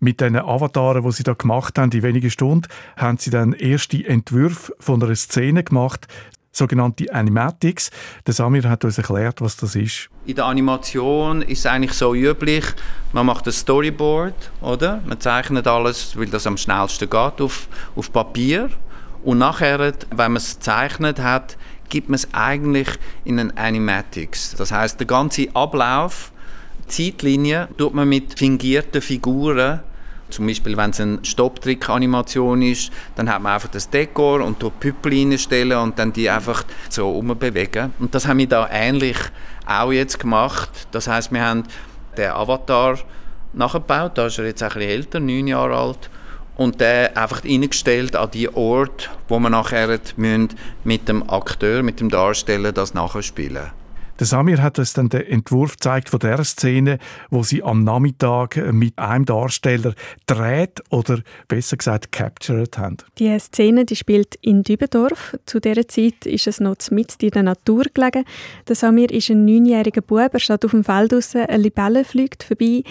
Mit 0.00 0.20
diesen 0.20 0.36
Avataren, 0.36 1.04
die 1.04 1.12
sie 1.12 1.22
da 1.22 1.34
gemacht 1.34 1.78
haben, 1.78 1.90
in 1.92 2.02
wenigen 2.02 2.30
Stunden, 2.30 2.68
haben 2.96 3.18
sie 3.18 3.30
dann 3.30 3.52
erste 3.52 4.04
Entwürfe 4.04 4.74
von 4.80 5.02
einer 5.02 5.14
Szene 5.14 5.62
gemacht, 5.62 6.08
sogenannte 6.56 7.12
Animatics. 7.12 7.90
Der 8.26 8.34
Samir 8.34 8.68
hat 8.68 8.84
uns 8.84 8.98
erklärt, 8.98 9.40
was 9.40 9.56
das 9.56 9.74
ist. 9.76 10.08
In 10.26 10.36
der 10.36 10.46
Animation 10.46 11.42
ist 11.42 11.60
es 11.60 11.66
eigentlich 11.66 11.92
so 11.92 12.14
üblich, 12.14 12.64
man 13.12 13.26
macht 13.26 13.46
ein 13.46 13.52
Storyboard, 13.52 14.50
oder? 14.60 15.00
Man 15.06 15.20
zeichnet 15.20 15.66
alles, 15.66 16.16
weil 16.16 16.26
das 16.26 16.46
am 16.46 16.56
schnellsten 16.56 17.08
geht, 17.08 17.40
auf, 17.40 17.68
auf 17.96 18.12
Papier. 18.12 18.70
Und 19.24 19.38
nachher, 19.38 19.78
wenn 20.10 20.32
man 20.32 20.36
es 20.36 20.56
gezeichnet 20.56 21.18
hat, 21.18 21.56
gibt 21.88 22.08
man 22.08 22.16
es 22.16 22.28
eigentlich 22.32 22.88
in 23.24 23.38
einen 23.38 23.56
Animatics. 23.56 24.54
Das 24.56 24.72
heißt, 24.72 24.98
der 25.00 25.06
ganze 25.06 25.48
Ablauf, 25.54 26.32
Zeitlinie, 26.86 27.68
tut 27.78 27.94
man 27.94 28.08
mit 28.08 28.38
fingierten 28.38 29.00
Figuren 29.00 29.80
zum 30.30 30.46
Beispiel, 30.46 30.76
wenn 30.76 30.90
es 30.90 31.00
eine 31.00 31.18
Stopptrick-Animation 31.22 32.62
ist, 32.62 32.90
dann 33.14 33.30
hat 33.30 33.40
man 33.40 33.52
einfach 33.52 33.68
das 33.68 33.88
Dekor 33.88 34.40
und 34.42 34.60
dort 34.60 34.80
Püppel 34.80 35.38
stellen 35.38 35.78
und 35.78 35.98
dann 35.98 36.12
die 36.12 36.28
einfach 36.28 36.64
so 36.88 37.10
umbewegen. 37.10 37.92
Und 38.00 38.14
das 38.14 38.26
haben 38.26 38.38
wir 38.38 38.48
da 38.48 38.68
ähnlich 38.70 39.16
auch 39.66 39.92
jetzt 39.92 40.18
gemacht. 40.18 40.70
Das 40.90 41.06
heißt, 41.06 41.30
wir 41.30 41.40
haben 41.40 41.64
den 42.16 42.30
Avatar 42.30 42.98
nachgebaut, 43.52 44.12
da 44.16 44.26
ist 44.26 44.38
er 44.38 44.46
jetzt 44.46 44.62
ein 44.62 44.70
bisschen 44.70 44.90
älter, 44.90 45.20
neun 45.20 45.46
Jahre 45.46 45.76
alt, 45.76 46.10
und 46.56 46.80
der 46.80 47.16
einfach 47.16 47.44
eingestellt 47.44 48.16
an 48.16 48.30
die 48.30 48.48
Ort, 48.54 49.10
wo 49.28 49.38
man 49.38 49.52
nachher 49.52 49.98
mit 50.16 51.08
dem 51.08 51.28
Akteur, 51.28 51.82
mit 51.82 52.00
dem 52.00 52.10
Darsteller 52.10 52.72
das 52.72 52.94
nachspielen. 52.94 53.70
Der 54.20 54.28
Samir 54.28 54.62
hat 54.62 54.78
uns 54.78 54.92
dann 54.92 55.08
den 55.08 55.26
Entwurf 55.26 55.72
gezeigt 55.72 56.08
von 56.08 56.20
der 56.20 56.44
Szene, 56.44 56.98
wo 57.30 57.42
sie 57.42 57.64
am 57.64 57.82
Nachmittag 57.82 58.56
mit 58.72 58.96
einem 58.96 59.24
Darsteller 59.24 59.94
dreht 60.26 60.80
oder 60.90 61.20
besser 61.48 61.76
gesagt 61.76 62.12
captured 62.12 62.78
haben. 62.78 62.98
Die 63.18 63.36
Szene 63.40 63.84
die 63.84 63.96
spielt 63.96 64.36
in 64.40 64.62
Dübendorf. 64.62 65.36
Zu 65.46 65.58
dieser 65.58 65.88
Zeit 65.88 66.26
ist 66.26 66.46
es 66.46 66.60
noch 66.60 66.76
mitten 66.92 67.24
in 67.24 67.30
der 67.30 67.42
Natur 67.42 67.86
gelegen. 67.92 68.24
Der 68.68 68.76
Samir 68.76 69.10
ist 69.10 69.30
ein 69.30 69.46
neunjähriger 69.46 70.02
Bub. 70.02 70.32
Er 70.32 70.38
steht 70.38 70.64
auf 70.64 70.70
dem 70.70 70.84
Feld 70.84 71.12
raus, 71.12 71.34
eine 71.34 71.56
Libelle 71.56 72.04
fliegt 72.04 72.44
vorbei. 72.44 72.84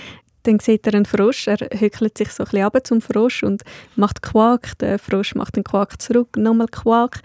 Dann 0.44 0.60
sieht 0.60 0.86
er 0.88 0.94
einen 0.94 1.06
Frosch, 1.06 1.48
er 1.48 1.58
hückelt 1.58 2.18
sich 2.18 2.32
so 2.32 2.44
ein 2.44 2.50
bisschen 2.50 2.84
zum 2.84 3.02
Frosch 3.02 3.44
und 3.44 3.64
macht 3.96 4.22
Quak. 4.22 4.78
Der 4.80 5.00
Frosch 5.00 5.36
macht 5.36 5.56
den 5.56 5.64
Quak 5.64 6.02
zurück, 6.02 6.36
nochmal 6.38 6.68
Quak. 6.68 7.22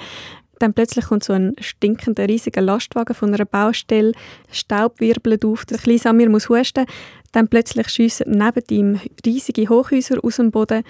Dann 0.59 0.75
plötzlich 0.75 1.07
kommt 1.07 1.25
so 1.25 1.33
ein 1.33 1.55
stinkender, 1.61 2.29
riesiger 2.29 2.61
Lastwagen 2.61 3.15
von 3.15 3.33
einer 3.33 3.45
Baustelle, 3.45 4.13
Staub 4.51 5.01
wirbelt 5.01 5.45
auf, 5.45 5.65
der 5.65 5.79
kleine 5.79 5.99
Samir 5.99 6.29
muss 6.29 6.49
husten. 6.49 6.87
Dann 7.33 7.49
plötzlich 7.49 7.89
schiessen 7.89 8.33
neben 8.33 8.65
ihm 8.71 9.01
riesige 9.25 9.69
Hochhäuser 9.69 10.19
aus 10.23 10.37
dem 10.37 10.51
Boden. 10.51 10.83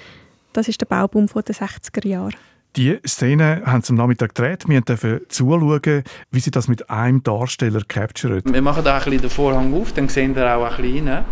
Das 0.53 0.69
ist 0.69 0.81
der 0.81 0.87
Baubum 0.87 1.27
der 1.27 1.55
60er 1.55 2.07
Jahre. 2.07 2.33
Die 2.77 2.99
Szene 3.07 3.63
haben 3.65 3.83
sie 3.83 3.91
am 3.91 3.97
Nachmittag 3.97 4.35
gedreht. 4.35 4.69
Wir 4.69 4.81
durften 4.81 5.21
zuschauen, 5.29 6.05
wie 6.31 6.41
sie 6.41 6.51
das 6.51 6.69
mit 6.69 6.89
einem 6.89 7.23
Darsteller 7.23 7.83
capturen. 7.87 8.43
Wir 8.45 8.63
machen 8.63 8.85
da 8.85 8.99
ein 8.99 9.05
bisschen 9.05 9.21
den 9.23 9.31
Vorhang 9.31 9.75
auf, 9.75 9.93
dann 9.93 10.09
sehen 10.09 10.37
wir 10.37 10.57
auch 10.57 10.65
ein 10.65 10.83
bisschen 10.83 11.09
rein. 11.09 11.25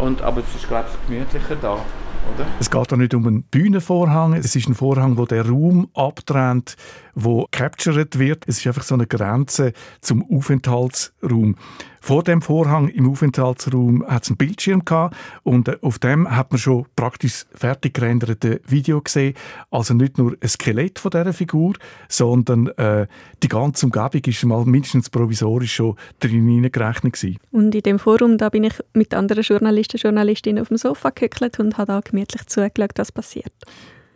Und, 0.00 0.22
aber 0.22 0.40
es 0.40 0.54
ist, 0.54 0.66
glaube 0.66 0.86
ich, 0.90 1.06
gemütlicher 1.08 1.56
da. 1.56 1.74
Oder? 1.74 2.46
Es 2.58 2.70
geht 2.70 2.92
da 2.92 2.96
nicht 2.96 3.14
um 3.14 3.26
einen 3.26 3.42
Bühnenvorhang, 3.44 4.34
es 4.34 4.54
ist 4.56 4.68
ein 4.68 4.74
Vorhang, 4.74 5.16
wo 5.16 5.26
der 5.26 5.48
Raum 5.48 5.88
abtrennt, 5.94 6.76
wo 7.14 7.46
captured 7.50 8.18
wird. 8.18 8.44
Es 8.46 8.58
ist 8.58 8.66
einfach 8.66 8.82
so 8.82 8.94
eine 8.94 9.06
Grenze 9.06 9.72
zum 10.00 10.24
Aufenthaltsraum. 10.30 11.56
Vor 12.00 12.22
dem 12.22 12.42
Vorhang 12.42 12.88
im 12.88 13.10
Aufenthaltsraum 13.10 14.04
hat 14.06 14.24
es 14.24 14.30
einen 14.30 14.38
Bildschirm 14.38 14.84
gehabt 14.84 15.16
und 15.42 15.68
äh, 15.68 15.76
auf 15.82 15.98
dem 15.98 16.30
hat 16.34 16.50
man 16.50 16.58
schon 16.58 16.86
praktisch 16.96 17.44
fertig 17.54 17.94
gerenderte 17.94 18.60
Video 18.66 19.00
gesehen. 19.00 19.34
Also 19.70 19.94
nicht 19.94 20.18
nur 20.18 20.36
ein 20.40 20.48
Skelett 20.48 20.98
von 20.98 21.10
dieser 21.10 21.32
Figur, 21.32 21.74
sondern 22.08 22.68
äh, 22.68 23.06
die 23.42 23.48
ganze 23.48 23.86
Umgebung 23.86 24.22
ist 24.24 24.44
mal 24.44 24.64
mindestens 24.64 25.10
provisorisch 25.10 25.74
schon 25.74 25.96
drin 26.18 26.62
gewesen. 26.62 27.36
Und 27.50 27.74
in 27.74 27.82
dem 27.82 27.98
Forum 27.98 28.38
da 28.38 28.48
bin 28.48 28.64
ich 28.64 28.74
mit 28.94 29.14
anderen 29.14 29.42
Journalisten 29.42 29.98
Journalistinnen 29.98 30.62
auf 30.62 30.68
dem 30.68 30.78
Sofa 30.78 31.10
gehückelt 31.10 31.58
und 31.60 31.76
habe 31.76 31.92
da 31.92 32.00
gemütlich 32.00 32.46
zugeschaut, 32.46 32.92
was 32.96 33.12
passiert. 33.12 33.52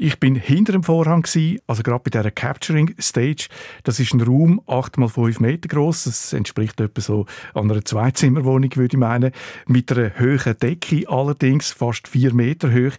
Ich 0.04 0.20
bin 0.20 0.34
hinter 0.34 0.72
dem 0.72 0.82
Vorhang 0.82 1.22
gewesen, 1.22 1.60
also 1.66 1.82
gerade 1.82 2.02
bei 2.04 2.10
dieser 2.10 2.30
Capturing 2.30 2.94
Stage. 2.98 3.46
Das 3.84 3.98
ist 3.98 4.12
ein 4.12 4.20
Raum 4.20 4.60
8 4.66 4.98
mal 4.98 5.08
5 5.08 5.40
Meter 5.40 5.66
groß. 5.66 6.04
Das 6.04 6.34
entspricht 6.34 6.78
etwa 6.78 7.00
so 7.00 7.24
einer 7.54 7.82
Zweizimmerwohnung, 7.82 8.68
würde 8.76 8.96
ich 8.96 9.00
meinen, 9.00 9.32
mit 9.66 9.90
einer 9.90 10.10
hohen 10.20 10.58
Decke, 10.58 11.08
allerdings 11.08 11.72
fast 11.72 12.06
4 12.06 12.34
Meter 12.34 12.70
hoch. 12.70 12.92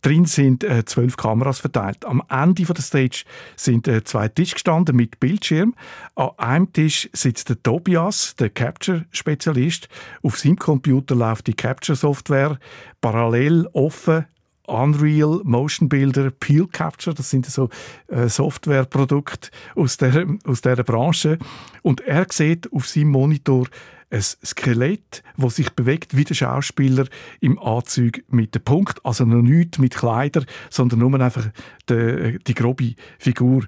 Drin 0.00 0.24
sind 0.24 0.64
äh, 0.64 0.86
zwölf 0.86 1.18
Kameras 1.18 1.58
verteilt. 1.58 2.06
Am 2.06 2.22
Ende 2.30 2.64
von 2.64 2.74
der 2.74 2.82
Stage 2.82 3.24
sind 3.54 3.86
äh, 3.86 4.02
zwei 4.04 4.28
Tische 4.28 4.54
gestanden 4.54 4.96
mit 4.96 5.20
Bildschirm. 5.20 5.74
An 6.14 6.30
einem 6.38 6.72
Tisch 6.72 7.10
sitzt 7.12 7.50
der 7.50 7.62
Tobias, 7.62 8.36
der 8.36 8.48
Capture-Spezialist. 8.48 9.90
Auf 10.22 10.38
seinem 10.38 10.56
Computer 10.56 11.14
läuft 11.14 11.46
die 11.46 11.54
Capture-Software 11.54 12.58
parallel 13.02 13.68
offen 13.74 14.24
Unreal 14.68 15.40
Motion 15.44 15.88
Builder, 15.88 16.30
Peel 16.30 16.66
Capture, 16.66 17.14
das 17.14 17.30
sind 17.30 17.46
so 17.46 17.68
äh, 18.08 18.28
Softwareprodukte 18.28 19.50
aus 19.74 19.96
der, 19.96 20.26
aus 20.44 20.60
dieser 20.60 20.84
Branche. 20.84 21.38
Und 21.82 22.00
er 22.02 22.26
sieht 22.30 22.72
auf 22.72 22.86
seinem 22.86 23.08
Monitor 23.08 23.66
ein 24.10 24.22
Skelett, 24.22 25.22
das 25.36 25.56
sich 25.56 25.70
bewegt 25.70 26.16
wie 26.16 26.24
der 26.24 26.34
Schauspieler 26.34 27.06
im 27.40 27.58
Anzug 27.58 28.20
mit 28.28 28.54
dem 28.54 28.62
Punkt. 28.62 29.04
Also 29.04 29.24
noch 29.24 29.42
nichts 29.42 29.78
mit 29.78 29.94
Kleider, 29.94 30.44
sondern 30.70 31.00
nur 31.00 31.20
einfach 31.20 31.48
die, 31.88 32.38
die 32.46 32.54
grobe 32.54 32.94
Figur. 33.18 33.64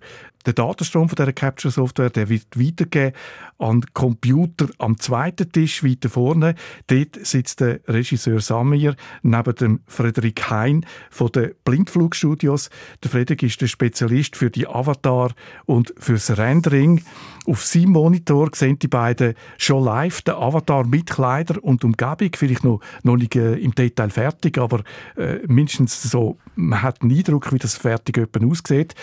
Der 0.46 0.54
Datenstrom 0.54 1.08
von 1.08 1.16
dieser 1.16 1.34
Capture-Software 1.34 2.08
der 2.08 2.30
wird 2.30 2.58
weitergegeben 2.58 3.12
an 3.58 3.82
den 3.82 3.92
Computer 3.92 4.68
am 4.78 4.98
zweiten 4.98 5.52
Tisch 5.52 5.84
weiter 5.84 6.08
vorne. 6.08 6.54
Dort 6.86 7.18
sitzt 7.26 7.60
der 7.60 7.80
Regisseur 7.86 8.40
Samir 8.40 8.96
neben 9.22 9.54
dem 9.56 9.80
Frederik 9.86 10.50
Hein 10.50 10.86
von 11.10 11.30
den 11.32 11.52
Blindflugstudios. 11.64 12.70
Der 13.02 13.10
Frederik 13.10 13.42
ist 13.42 13.60
der 13.60 13.66
Spezialist 13.66 14.34
für 14.34 14.48
die 14.48 14.66
Avatar 14.66 15.32
und 15.66 15.92
fürs 15.98 16.36
Rendering. 16.38 17.02
Auf 17.46 17.66
seinem 17.66 17.90
Monitor 17.90 18.48
sehen 18.54 18.78
die 18.78 18.88
beiden 18.88 19.34
schon 19.58 19.84
live 19.84 20.22
den 20.22 20.34
Avatar 20.34 20.86
mit 20.86 21.10
Kleider 21.10 21.62
und 21.62 21.84
Umgebung. 21.84 22.30
Vielleicht 22.34 22.64
noch, 22.64 22.80
noch 23.02 23.16
nicht 23.16 23.36
äh, 23.36 23.56
im 23.56 23.74
Detail 23.74 24.08
fertig, 24.08 24.56
aber 24.56 24.84
äh, 25.16 25.38
mindestens 25.46 26.02
so, 26.02 26.38
man 26.54 26.80
hat 26.80 27.02
einen 27.02 27.14
Eindruck, 27.14 27.52
wie 27.52 27.58
das 27.58 27.76
fertig 27.76 28.09
aussieht. 28.18 28.94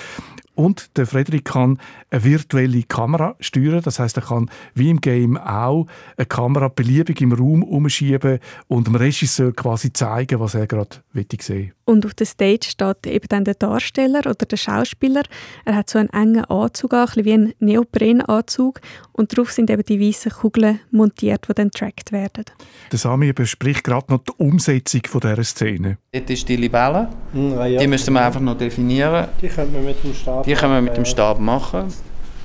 Und 0.57 0.97
der 0.97 1.05
Frederik 1.05 1.45
kann 1.45 1.77
eine 2.09 2.23
virtuelle 2.23 2.81
Kamera 2.81 3.35
steuern. 3.39 3.83
Das 3.83 3.99
heißt, 3.99 4.17
er 4.17 4.23
kann 4.23 4.49
wie 4.73 4.89
im 4.89 5.01
Game 5.01 5.37
auch 5.37 5.85
eine 6.17 6.25
Kamera 6.25 6.67
beliebig 6.67 7.21
im 7.21 7.31
Raum 7.31 7.61
umschieben 7.61 8.39
und 8.67 8.87
dem 8.87 8.95
Regisseur 8.95 9.53
quasi 9.53 9.93
zeigen, 9.93 10.39
was 10.39 10.55
er 10.55 10.65
gerade 10.65 10.97
sehen 11.39 11.73
Und 11.85 12.05
auf 12.07 12.15
der 12.15 12.25
Stage 12.25 12.67
steht 12.69 13.05
eben 13.05 13.27
dann 13.29 13.43
der 13.43 13.53
Darsteller 13.53 14.21
oder 14.21 14.33
der 14.33 14.57
Schauspieler. 14.57 15.23
Er 15.63 15.75
hat 15.75 15.91
so 15.91 15.99
einen 15.99 16.09
engen 16.09 16.45
Anzug 16.45 16.93
an, 16.93 17.07
ein 17.15 17.25
wie 17.25 17.33
ein 17.33 17.53
Neoprenanzug. 17.59 18.81
Und 19.11 19.33
darauf 19.33 19.51
sind 19.51 19.69
eben 19.69 19.83
die 19.83 19.99
weißen 19.99 20.31
Kugeln 20.31 20.79
montiert, 20.89 21.47
die 21.49 21.53
dann 21.53 21.71
tracked 21.71 22.11
werden. 22.11 22.45
Der 22.91 22.99
Sami 22.99 23.31
bespricht 23.33 23.83
gerade 23.83 24.11
noch 24.11 24.23
die 24.23 24.33
Umsetzung 24.37 25.01
von 25.07 25.21
dieser 25.21 25.43
Szene. 25.43 25.97
Dort 26.11 26.29
ist 26.29 26.47
die 26.47 26.55
Libelle. 26.55 27.09
Mm, 27.33 27.51
ja. 27.51 27.79
Die 27.79 27.87
müsste 27.87 28.11
man 28.11 28.23
einfach 28.23 28.41
noch 28.41 28.57
definieren. 28.57 29.27
Die 29.41 29.47
können 29.47 29.73
wir 29.73 29.81
mit 29.81 30.03
dem 30.03 30.13
Stab 30.13 30.46
Die 30.47 30.53
können 30.53 30.73
wir 30.75 30.81
mit 30.81 30.95
dem 30.95 31.03
Stab 31.03 31.39
machen. 31.41 31.93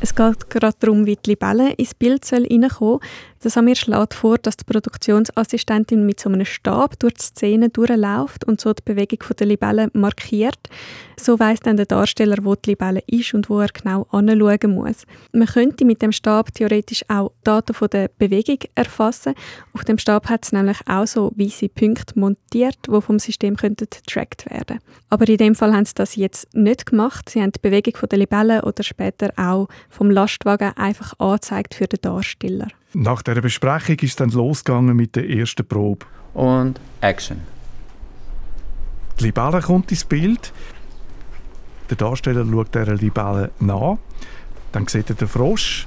Es 0.01 0.13
geht 0.13 0.51
gerade 0.51 0.77
darum, 0.81 1.07
wie 1.07 1.15
die 1.15 1.31
Libelle 1.31 1.71
ins 1.75 1.95
Bild 1.95 2.29
reinkommen 2.33 2.69
soll. 2.69 2.99
Der 3.43 3.51
Samir 3.51 3.75
schlägt 3.75 4.15
vor, 4.15 4.39
dass 4.39 4.57
die 4.57 4.65
Produktionsassistentin 4.65 6.07
mit 6.07 6.21
so 6.21 6.29
einem 6.29 6.45
Stab 6.45 6.97
durch 7.01 7.15
die 7.15 7.25
Szene 7.25 7.71
durchläuft 7.71 8.45
und 8.45 8.61
so 8.61 8.73
die 8.73 8.83
Bewegung 8.85 9.19
der 9.37 9.47
Libelle 9.49 9.89
markiert. 9.95 10.69
So 11.19 11.39
weiß 11.41 11.59
dann 11.61 11.77
der 11.77 11.87
Darsteller, 11.87 12.37
wo 12.43 12.55
die 12.55 12.71
Libelle 12.71 13.03
ist 13.09 13.35
und 13.35 13.51
wo 13.51 13.59
er 13.59 13.69
genau 13.69 14.07
anschauen 14.11 14.75
muss. 14.75 15.05
Man 15.33 15.49
könnte 15.49 15.85
mit 15.85 16.03
dem 16.03 16.13
Stab 16.13 16.55
theoretisch 16.55 17.05
auch 17.09 17.33
Daten 17.43 17.75
von 17.75 17.89
der 17.89 18.11
Bewegung 18.17 18.59
erfassen. 18.77 19.35
Auf 19.73 19.85
dem 19.85 19.99
Stab 19.99 20.29
hat 20.29 20.45
es 20.45 20.53
nämlich 20.53 20.79
auch 20.87 21.07
so 21.09 21.33
weiße 21.35 21.69
Punkte 21.69 22.19
montiert, 22.19 22.79
die 22.87 23.01
vom 23.01 23.19
System 23.19 23.57
getrackt 23.57 24.49
werden 24.51 24.79
Aber 25.09 25.29
in 25.29 25.37
dem 25.37 25.57
Fall 25.57 25.75
haben 25.75 25.85
sie 25.85 25.95
das 25.95 26.15
jetzt 26.15 26.55
nicht 26.55 26.87
gemacht. 26.87 27.29
Sie 27.29 27.43
haben 27.43 27.51
die 27.51 27.61
Bewegung 27.61 27.95
der 28.09 28.19
Libelle 28.19 28.63
oder 28.63 28.85
später 28.85 29.33
auch 29.37 29.67
vom 29.89 30.11
Lastwagen 30.11 30.77
einfach 30.77 31.19
angezeigt 31.19 31.75
für 31.75 31.89
den 31.89 32.01
Darsteller. 32.03 32.69
Nach 32.95 33.23
der 33.23 33.41
Besprechung 33.41 33.97
ist 33.97 34.11
es 34.11 34.17
dann 34.17 34.31
losgegangen 34.31 34.95
mit 34.95 35.17
der 35.17 35.29
ersten 35.29 35.67
Probe. 35.67 36.05
Und 36.35 36.79
Action. 37.01 37.41
Die 39.19 39.25
Libelle 39.25 39.63
kommt 39.63 39.91
ins 39.91 40.05
Bild. 40.05 40.53
Der 41.89 41.97
Darsteller 41.97 42.45
schaut 42.45 42.75
dieser 42.75 42.95
Libelle 42.95 43.51
nach. 43.61 43.97
Dann 44.73 44.87
sieht 44.89 45.09
er 45.11 45.17
den 45.17 45.29
Frosch. 45.29 45.87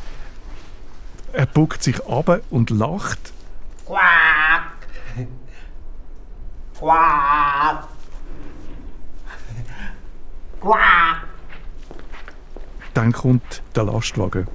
Er 1.33 1.45
buckt 1.45 1.83
sich 1.83 2.03
ab 2.07 2.41
und 2.49 2.69
lacht. 2.69 3.33
Quack! 3.85 4.71
Quack! 6.79 7.87
Quack! 10.61 11.27
Dann 12.93 13.11
kommt 13.11 13.61
der 13.75 13.83
Lastwagen. 13.83 14.47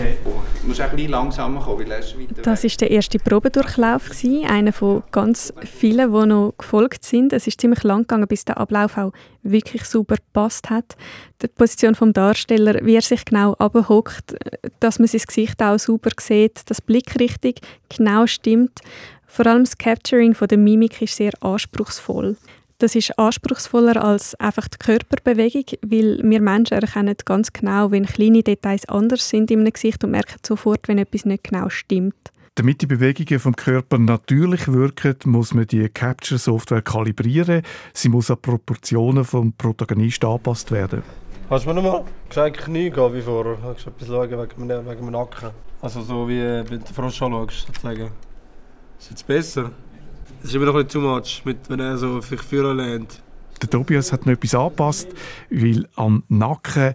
Okay. 0.00 0.16
Du 0.24 0.66
musst 0.68 0.80
ein 0.80 0.90
bisschen 0.90 1.10
langsamer 1.10 1.60
kommen, 1.60 1.80
weil 1.80 1.92
er 1.92 1.98
ist 1.98 2.14
Das 2.42 2.64
war 2.64 2.70
der 2.70 2.90
erste 2.90 3.18
Probedurchlauf, 3.18 4.10
einer 4.46 4.72
von 4.72 5.02
ganz 5.10 5.52
vielen, 5.64 6.12
die 6.12 6.26
noch 6.26 6.54
gefolgt 6.56 7.04
sind. 7.04 7.32
Es 7.32 7.46
ist 7.46 7.60
ziemlich 7.60 7.82
lang 7.82 8.02
gegangen, 8.02 8.26
bis 8.26 8.44
der 8.44 8.58
Ablauf 8.58 8.96
auch 8.96 9.12
wirklich 9.42 9.84
super 9.84 10.16
gepasst 10.16 10.70
hat. 10.70 10.96
Die 11.42 11.48
Position 11.48 11.94
des 11.94 12.12
Darstellers, 12.12 12.78
wie 12.82 12.94
er 12.94 13.02
sich 13.02 13.24
genau 13.24 13.54
abhockt, 13.54 14.36
dass 14.80 14.98
man 14.98 15.08
sein 15.08 15.22
Gesicht 15.26 15.62
auch 15.62 15.78
super 15.78 16.10
sieht, 16.18 16.68
dass 16.68 16.78
die 16.78 16.84
Blickrichtung 16.86 17.54
genau 17.88 18.26
stimmt. 18.26 18.80
Vor 19.26 19.46
allem 19.46 19.64
das 19.64 19.78
Capturing 19.78 20.34
von 20.34 20.48
der 20.48 20.58
Mimik 20.58 21.00
ist 21.02 21.16
sehr 21.16 21.32
anspruchsvoll. 21.40 22.36
Das 22.80 22.94
ist 22.94 23.18
anspruchsvoller 23.18 24.02
als 24.02 24.34
einfach 24.36 24.66
die 24.66 24.78
Körperbewegung, 24.78 25.64
weil 25.82 26.18
wir 26.24 26.40
Menschen 26.40 26.78
erkennen 26.78 27.14
ganz 27.26 27.52
genau, 27.52 27.90
wenn 27.90 28.06
kleine 28.06 28.42
Details 28.42 28.88
anders 28.88 29.28
sind 29.28 29.50
in 29.50 29.60
einem 29.60 29.70
Gesicht 29.72 30.02
und 30.02 30.12
merken 30.12 30.38
sofort, 30.44 30.88
wenn 30.88 30.96
etwas 30.96 31.26
nicht 31.26 31.44
genau 31.44 31.68
stimmt. 31.68 32.14
Damit 32.54 32.80
die 32.80 32.86
Bewegungen 32.86 33.38
vom 33.38 33.54
Körper 33.54 33.98
natürlich 33.98 34.66
wirken, 34.66 35.14
muss 35.26 35.52
man 35.52 35.66
die 35.66 35.90
Capture-Software 35.90 36.80
kalibrieren. 36.80 37.60
Sie 37.92 38.08
muss 38.08 38.30
an 38.30 38.38
die 38.42 38.48
Proportionen 38.48 39.24
vom 39.24 39.52
Protagonisten 39.52 40.24
angepasst 40.24 40.70
werden. 40.72 41.02
Kannst 41.50 41.66
du 41.66 41.74
mir 41.74 41.82
nochmal 41.82 42.04
gescheit 42.30 42.56
Knie 42.56 42.88
gehen 42.88 43.14
wie 43.14 43.20
vorher? 43.20 43.58
Kannst 43.62 43.84
du 43.84 43.90
etwas 43.90 44.08
schauen 44.08 44.30
wegen, 44.30 44.68
dem- 44.68 44.86
wegen 44.88 45.00
dem 45.04 45.10
Nacken? 45.10 45.50
Also 45.82 46.00
so 46.00 46.26
wie 46.26 46.40
wenn 46.40 46.64
du 46.64 46.78
den 46.78 46.86
Frosch 46.86 47.20
anschaust, 47.20 47.66
sozusagen. 47.66 48.10
Ist 48.98 49.10
jetzt 49.10 49.26
besser? 49.26 49.70
Das 50.40 50.50
ist 50.50 50.54
immer 50.54 50.66
noch 50.66 50.74
ein 50.74 50.84
bisschen 50.84 51.02
too 51.02 51.08
much, 51.08 51.42
mit, 51.44 51.58
wenn 51.68 51.80
er 51.80 51.98
so 51.98 52.20
sich 52.20 52.40
führen 52.40 52.76
lernt. 52.78 53.22
Der 53.60 53.68
Tobias 53.68 54.12
hat 54.12 54.24
noch 54.24 54.32
etwas 54.32 54.54
angepasst, 54.54 55.08
weil 55.50 55.86
am 55.96 56.22
Nacken 56.28 56.94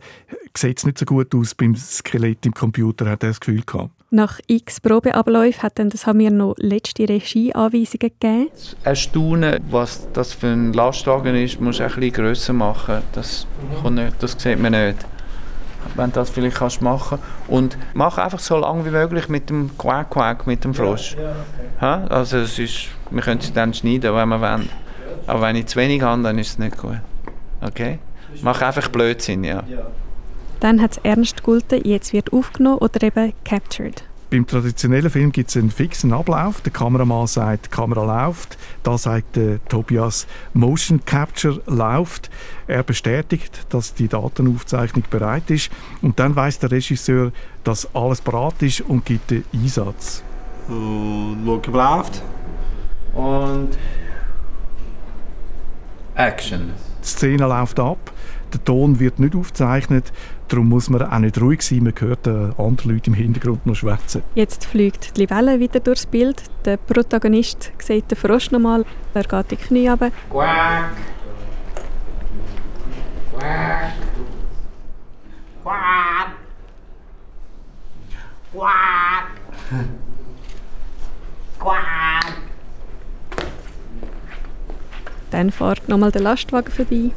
sieht 0.58 0.79
es 0.79 0.86
nicht 0.86 0.97
so 0.97 1.05
gut 1.05 1.34
aus 1.36 1.53
beim 1.53 1.75
Skelett 1.75 2.45
im 2.45 2.53
Computer, 2.53 3.05
hat 3.05 3.23
er 3.23 3.29
das 3.29 3.39
Gefühl 3.39 3.62
gehabt. 3.63 3.91
Nach 4.10 4.39
x 4.47 4.79
Probeabläufen 4.79 5.62
hat 5.62 5.77
dann 5.77 5.89
das 5.89 6.08
haben 6.08 6.19
wir 6.19 6.31
noch 6.31 6.55
letzte 6.58 7.08
Regieanweisungen 7.08 8.12
gegeben. 8.19 8.47
Erstaunen, 8.84 9.60
was 9.69 10.08
das 10.13 10.34
für 10.34 10.47
ein 10.47 10.73
Lastwagen 10.73 11.36
ist, 11.36 11.60
musst 11.60 11.79
du 11.79 11.84
ein 11.84 11.89
bisschen 11.89 12.13
grösser 12.13 12.53
machen. 12.53 13.01
Das, 13.13 13.45
kommt 13.81 13.95
nicht, 13.95 14.15
das 14.21 14.36
sieht 14.39 14.60
man 14.60 14.71
nicht. 14.71 15.05
Wenn 15.95 16.12
du 16.12 16.15
das 16.15 16.30
vielleicht 16.30 16.58
kannst 16.58 16.82
machen 16.82 17.19
Und 17.48 17.78
mach 17.93 18.17
einfach 18.17 18.39
so 18.39 18.58
lange 18.58 18.86
wie 18.86 18.89
möglich 18.89 19.30
mit 19.30 19.50
dem 19.50 19.78
Quack 19.78 20.10
Quack, 20.10 20.48
mit 20.48 20.63
dem 20.63 20.74
Frosch. 20.74 21.15
Ha? 21.82 22.06
Also 22.10 22.38
es 22.38 22.60
ist, 22.60 22.88
wir 23.10 23.21
können 23.21 23.39
es 23.39 23.54
dann 23.54 23.74
schneiden, 23.74 24.15
wenn 24.15 24.30
wir 24.30 24.41
wollen. 24.41 24.69
Aber 25.28 25.41
wenn 25.41 25.56
ich 25.56 25.67
zu 25.67 25.80
wenig 25.80 26.02
habe, 26.02 26.21
dann 26.24 26.38
ist 26.38 26.50
es 26.50 26.60
nicht 26.60 26.78
gut. 26.78 27.00
Okay? 27.62 28.00
Mach 28.41 28.62
einfach 28.62 28.89
Blödsinn, 28.89 29.43
ja. 29.43 29.63
Dann 30.60 30.82
hat 30.82 30.93
es 30.93 30.98
ernst 31.00 31.38
gegolten, 31.38 31.82
jetzt 31.84 32.13
wird 32.13 32.34
aufgenommen 32.34 32.80
oder 32.80 33.02
eben 33.04 33.34
captured. 33.43 34.04
Beim 34.36 34.45
traditionellen 34.45 35.10
Film 35.10 35.32
gibt 35.32 35.50
es 35.50 35.56
einen 35.56 35.71
fixen 35.71 36.12
Ablauf. 36.12 36.60
Der 36.60 36.74
Kameramann 36.74 37.26
sagt, 37.26 37.67
die 37.67 37.69
Kamera 37.69 38.26
läuft. 38.26 38.58
Da 38.84 38.98
sagt 38.98 39.38
der 39.38 39.63
Tobias, 39.63 40.28
Motion 40.54 41.00
Capture 41.06 41.62
läuft. 41.67 42.30
Er 42.67 42.84
bestätigt, 42.84 43.65
dass 43.69 43.93
die 43.93 44.10
Datenaufzeichnung 44.10 45.06
bereit 45.10 45.50
ist. 45.52 45.71
Und 46.02 46.19
dann 46.19 46.36
weiß 46.36 46.60
der 46.60 46.71
Regisseur, 46.71 47.32
dass 47.63 47.88
alles 47.95 48.19
bereit 48.19 48.62
ist 48.62 48.82
und 48.82 49.06
gibt 49.06 49.32
den 49.32 49.45
Einsatz. 49.54 50.21
Und 50.67 51.45
Mucke 51.45 51.71
läuft. 51.71 52.21
Und 53.13 53.69
Action. 56.15 56.74
Die 57.02 57.08
Szene 57.08 57.48
läuft 57.48 57.80
ab. 57.80 58.12
Der 58.52 58.62
Ton 58.65 59.00
wird 59.00 59.17
nicht 59.17 59.34
aufgezeichnet. 59.34 60.12
Darum 60.47 60.69
muss 60.69 60.89
man 60.89 61.01
auch 61.01 61.19
nicht 61.19 61.41
ruhig 61.41 61.62
sein. 61.63 61.84
Man 61.84 61.93
hört 61.97 62.27
äh, 62.27 62.51
andere 62.58 62.89
Leute 62.93 63.10
im 63.10 63.15
Hintergrund 63.15 63.65
noch 63.65 63.75
schwätzen. 63.75 64.21
Jetzt 64.36 64.65
fliegt 64.65 65.15
die 65.15 65.21
Libelle 65.21 65.60
wieder 65.60 65.79
durchs 65.79 66.05
Bild. 66.05 66.43
Der 66.65 66.77
Protagonist 66.77 67.71
sieht 67.79 68.12
den 68.12 68.17
Frosch 68.17 68.51
nochmal. 68.51 68.86
Er 69.13 69.23
geht 69.23 69.51
die 69.51 69.55
Knie 69.55 69.88
runter. 69.88 70.12
Quack! 70.29 70.91
Quack! 73.34 73.91
Quack! 75.63 76.27
Quack! 78.53 79.27
Quack! 81.60 82.34
Dann 85.31 85.51
fährt 85.51 85.89
nochmal 85.89 86.12
der 86.12 86.21
Lastwagen 86.21 86.71
vorbei. 86.71 87.12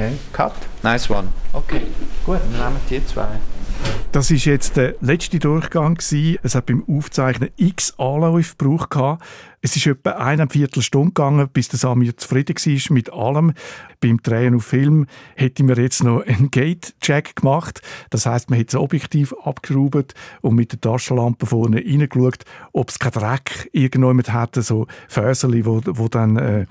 Okay, 0.00 0.16
cut. 0.32 0.54
Nice 0.82 1.10
one. 1.10 1.28
Okay, 1.52 1.82
gut, 2.24 2.40
dann 2.40 2.52
nehmen 2.52 2.80
wir 2.88 2.98
die 2.98 3.06
zwei. 3.06 3.28
Das 4.12 4.30
ist 4.30 4.46
jetzt 4.46 4.78
der 4.78 4.94
letzte 5.02 5.38
Durchgang 5.38 5.96
gewesen. 5.96 6.38
Es 6.42 6.54
hat 6.54 6.64
beim 6.64 6.82
Aufzeichnen 6.88 7.50
x 7.58 7.92
Anläufe 7.98 8.56
gebraucht. 8.56 9.18
Es 9.62 9.76
ist 9.76 9.86
etwa 9.86 10.12
eineinviertel 10.12 10.82
Stunde 10.82 11.08
gegangen, 11.08 11.48
bis 11.52 11.68
der 11.68 11.78
Samir 11.78 12.16
zufrieden 12.16 12.56
war 12.56 12.94
mit 12.94 13.12
allem. 13.12 13.52
Beim 14.00 14.22
Drehen 14.22 14.54
auf 14.54 14.64
Film 14.64 15.06
hätten 15.34 15.68
wir 15.68 15.76
jetzt 15.76 16.02
noch 16.02 16.24
einen 16.24 16.50
Gate-Check 16.50 17.36
gemacht. 17.36 17.82
Das 18.08 18.24
heißt, 18.24 18.48
man 18.48 18.58
hat 18.58 18.68
das 18.68 18.80
Objektiv 18.80 19.34
abgeschraubt 19.44 20.14
und 20.40 20.54
mit 20.54 20.72
der 20.72 20.80
Taschenlampe 20.80 21.44
vorne 21.44 21.76
reingeschaut, 21.76 22.44
ob 22.72 22.88
es 22.88 22.98
keinen 22.98 23.12
Dreck 23.12 23.68
irgendjemand 23.72 24.32
hatte, 24.32 24.62
so 24.62 24.86
Föseli, 25.08 25.66
wo, 25.66 25.82
wo 25.84 26.08
dann 26.08 26.36
äh, 26.36 26.66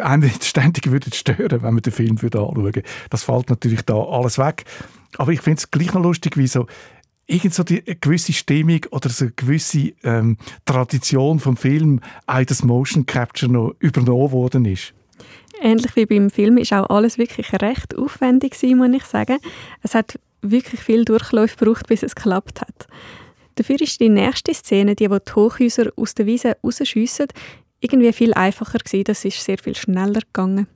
einen 0.00 0.30
ständig 0.40 0.90
würden 0.92 1.12
stören, 1.12 1.62
wenn 1.62 1.74
man 1.74 1.82
den 1.82 1.92
Film 1.92 2.18
anschauen 2.22 2.62
würde. 2.62 2.82
Das 3.10 3.24
fällt 3.24 3.50
natürlich 3.50 3.82
da 3.82 3.96
alles 3.96 4.38
weg. 4.38 4.64
Aber 5.18 5.32
ich 5.32 5.40
finde 5.40 5.58
es 5.58 5.70
gleich 5.70 5.92
noch 5.94 6.02
lustig, 6.02 6.36
wie 6.36 6.46
so 6.46 6.66
irgend 7.26 7.54
so 7.54 7.62
die, 7.62 7.82
eine 7.86 7.96
gewisse 7.96 8.32
Stimmung 8.32 8.80
oder 8.90 9.08
so 9.08 9.24
eine 9.26 9.32
gewisse 9.34 9.92
ähm, 10.04 10.36
Tradition 10.64 11.38
vom 11.38 11.56
Film 11.56 12.00
auch 12.26 12.44
das 12.44 12.62
Motion 12.62 13.06
Capture 13.06 13.50
noch 13.50 13.74
übernommen 13.80 14.32
worden 14.32 14.64
ist. 14.64 14.92
Ähnlich 15.60 15.96
wie 15.96 16.06
beim 16.06 16.30
Film 16.30 16.58
ist 16.58 16.72
auch 16.72 16.90
alles 16.90 17.18
wirklich 17.18 17.52
recht 17.54 17.96
aufwendig 17.96 18.52
gewesen, 18.52 18.78
muss 18.78 18.96
ich 18.96 19.04
sagen. 19.04 19.38
Es 19.82 19.94
hat 19.94 20.18
wirklich 20.42 20.80
viel 20.80 21.04
Durchlauf 21.04 21.56
gebraucht, 21.56 21.86
bis 21.88 22.02
es 22.02 22.14
geklappt 22.14 22.60
hat. 22.60 22.86
Dafür 23.54 23.80
ist 23.80 23.98
die 24.00 24.10
nächste 24.10 24.52
Szene, 24.52 24.94
die, 24.94 25.10
wo 25.10 25.18
die 25.18 25.32
Hochhäuser 25.32 25.90
aus 25.96 26.14
der 26.14 26.26
Wiese 26.26 26.56
rausschiessen, 26.62 27.28
irgendwie 27.80 28.12
viel 28.12 28.34
einfacher 28.34 28.78
gewesen. 28.78 29.04
Das 29.04 29.24
ist 29.24 29.42
sehr 29.42 29.58
viel 29.58 29.74
schneller 29.74 30.20
gegangen. 30.20 30.66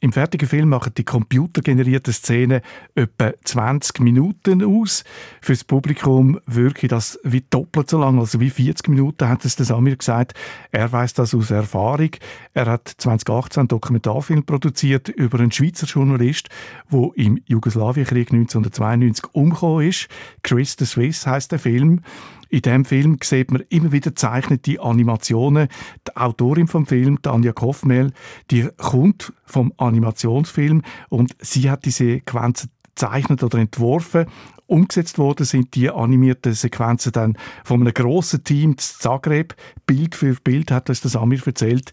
Im 0.00 0.12
fertigen 0.12 0.48
Film 0.48 0.68
machen 0.68 0.92
die 0.96 1.02
computergenerierten 1.02 2.12
Szenen 2.12 2.60
etwa 2.94 3.32
20 3.42 3.98
Minuten 3.98 4.62
aus. 4.62 5.02
Für 5.40 5.54
das 5.54 5.64
Publikum 5.64 6.38
wirke 6.46 6.86
das 6.86 7.18
wie 7.24 7.42
doppelt 7.50 7.90
so 7.90 7.98
lang, 7.98 8.20
also 8.20 8.38
wie 8.38 8.50
40 8.50 8.86
Minuten, 8.90 9.28
hat 9.28 9.44
es 9.44 9.54
Samir 9.54 9.96
gesagt. 9.96 10.34
Er 10.70 10.92
weiß 10.92 11.14
das 11.14 11.34
aus 11.34 11.50
Erfahrung. 11.50 12.10
Er 12.54 12.66
hat 12.66 12.94
2018 12.96 13.62
einen 13.62 13.68
Dokumentarfilm 13.68 14.44
produziert 14.44 15.08
über 15.08 15.40
einen 15.40 15.50
Schweizer 15.50 15.86
Journalist, 15.86 16.48
der 16.92 17.10
im 17.16 17.42
Jugoslawienkrieg 17.46 18.30
1992 18.30 19.34
umgekommen 19.34 19.88
ist. 19.88 20.06
Chris 20.44 20.76
the 20.78 20.84
Swiss 20.84 21.26
heißt 21.26 21.50
der 21.50 21.58
Film. 21.58 22.02
In 22.50 22.62
diesem 22.62 22.84
Film 22.86 23.18
sieht 23.22 23.50
man 23.50 23.62
immer 23.68 23.92
wieder 23.92 24.14
zeichnete 24.14 24.80
Animationen. 24.80 25.68
Die 26.06 26.16
Autorin 26.16 26.66
vom 26.66 26.86
Film, 26.86 27.20
Tanja 27.20 27.52
Koffmel, 27.52 28.12
die 28.50 28.68
kommt 28.78 29.34
vom 29.44 29.72
Animationsfilm 29.88 30.82
und 31.08 31.36
sie 31.40 31.70
hat 31.70 31.84
diese 31.84 32.04
Sequenzen 32.04 32.70
gezeichnet 32.98 33.42
oder 33.42 33.58
entworfen. 33.58 34.26
Umgesetzt 34.66 35.18
worden 35.18 35.46
sind 35.46 35.74
die 35.74 35.88
animierten 35.88 36.52
Sequenzen 36.52 37.12
dann 37.12 37.38
von 37.64 37.80
einem 37.80 37.94
grossen 37.94 38.44
Team 38.44 38.72
in 38.72 38.78
Zagreb. 38.78 39.54
Bild 39.86 40.14
für 40.14 40.34
Bild 40.34 40.70
hat 40.70 40.90
uns 40.90 41.00
das 41.00 41.16
Amir 41.16 41.40
erzählt. 41.46 41.92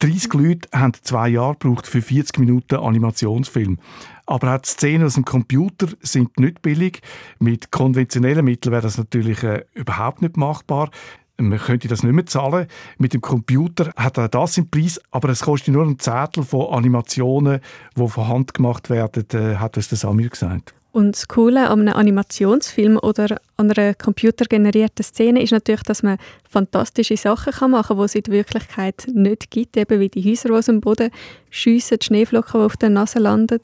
30 0.00 0.34
Leute 0.34 0.68
haben 0.72 0.92
zwei 1.02 1.28
Jahre 1.28 1.56
gebraucht 1.58 1.86
für 1.86 2.02
40 2.02 2.38
Minuten 2.38 2.76
Animationsfilm. 2.76 3.78
Aber 4.26 4.54
auch 4.54 4.58
die 4.58 4.68
Szenen 4.68 5.06
aus 5.06 5.14
dem 5.14 5.24
Computer 5.24 5.88
sind 6.02 6.38
nicht 6.38 6.62
billig. 6.62 7.00
Mit 7.38 7.70
konventionellen 7.70 8.44
Mitteln 8.44 8.72
wäre 8.72 8.82
das 8.82 8.98
natürlich 8.98 9.42
äh, 9.42 9.64
überhaupt 9.72 10.22
nicht 10.22 10.36
machbar. 10.36 10.90
Man 11.36 11.58
könnte 11.58 11.88
das 11.88 12.02
nicht 12.04 12.12
mehr 12.12 12.26
zahlen. 12.26 12.68
Mit 12.98 13.12
dem 13.12 13.20
Computer 13.20 13.92
hat 13.96 14.18
er 14.18 14.28
das 14.28 14.56
im 14.56 14.70
Preis, 14.70 15.00
aber 15.10 15.30
es 15.30 15.40
kostet 15.40 15.74
nur 15.74 15.84
ein 15.84 15.98
Zettel 15.98 16.44
von 16.44 16.72
Animationen, 16.72 17.60
die 17.96 18.08
von 18.08 18.28
Hand 18.28 18.54
gemacht 18.54 18.88
werden, 18.88 19.26
äh, 19.32 19.56
hat 19.56 19.76
uns 19.76 19.88
der 19.88 19.98
Samir 19.98 20.28
gesagt. 20.28 20.74
Und 20.94 21.16
das 21.16 21.26
Coole 21.26 21.68
an 21.70 21.80
einem 21.80 21.96
Animationsfilm 21.96 22.98
oder 22.98 23.40
an 23.56 23.68
einer 23.68 23.94
computergenerierten 23.94 25.04
Szene 25.04 25.42
ist 25.42 25.50
natürlich, 25.50 25.82
dass 25.82 26.04
man 26.04 26.18
fantastische 26.48 27.16
Sachen 27.16 27.72
machen 27.72 27.88
kann, 27.88 27.98
die 27.98 28.04
es 28.04 28.14
in 28.14 28.22
der 28.22 28.32
Wirklichkeit 28.32 29.06
nicht 29.12 29.50
gibt, 29.50 29.76
eben 29.76 29.98
wie 29.98 30.08
die 30.08 30.22
Häuser, 30.22 30.50
die 30.50 30.54
aus 30.54 30.66
dem 30.66 30.80
Boden 30.80 31.10
schiessen, 31.50 31.98
die 32.00 32.06
Schneeflocken, 32.06 32.60
die 32.60 32.64
auf 32.66 32.76
der 32.76 32.90
Nase 32.90 33.18
landen. 33.18 33.58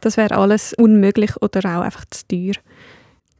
Das 0.00 0.16
wäre 0.16 0.36
alles 0.36 0.74
unmöglich 0.74 1.40
oder 1.40 1.60
auch 1.78 1.82
einfach 1.82 2.04
zu 2.10 2.26
teuer. 2.26 2.54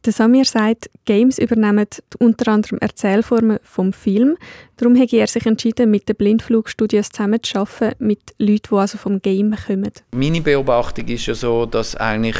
Der 0.07 0.13
Samir 0.13 0.45
sagt, 0.45 0.89
Games 1.03 1.37
übernehmen 1.37 1.85
unter 2.19 2.53
anderem 2.53 2.77
Erzählformen 2.79 3.59
vom 3.61 3.91
Film. 3.91 4.37
Darum 4.77 4.97
hat 4.97 5.11
er 5.11 5.27
sich 5.27 5.45
entschieden, 5.45 5.91
mit 5.91 6.07
den 6.07 6.15
Blindflugstudios 6.15 7.09
zusammenzuarbeiten, 7.09 8.07
mit 8.07 8.33
Leuten, 8.37 8.69
die 8.71 8.75
also 8.75 8.97
vom 8.97 9.21
Game 9.21 9.53
kommen. 9.67 9.91
Meine 10.13 10.39
Beobachtung 10.39 11.09
ist 11.09 11.25
ja 11.25 11.35
so, 11.35 11.65
dass 11.65 11.97
eigentlich 11.97 12.37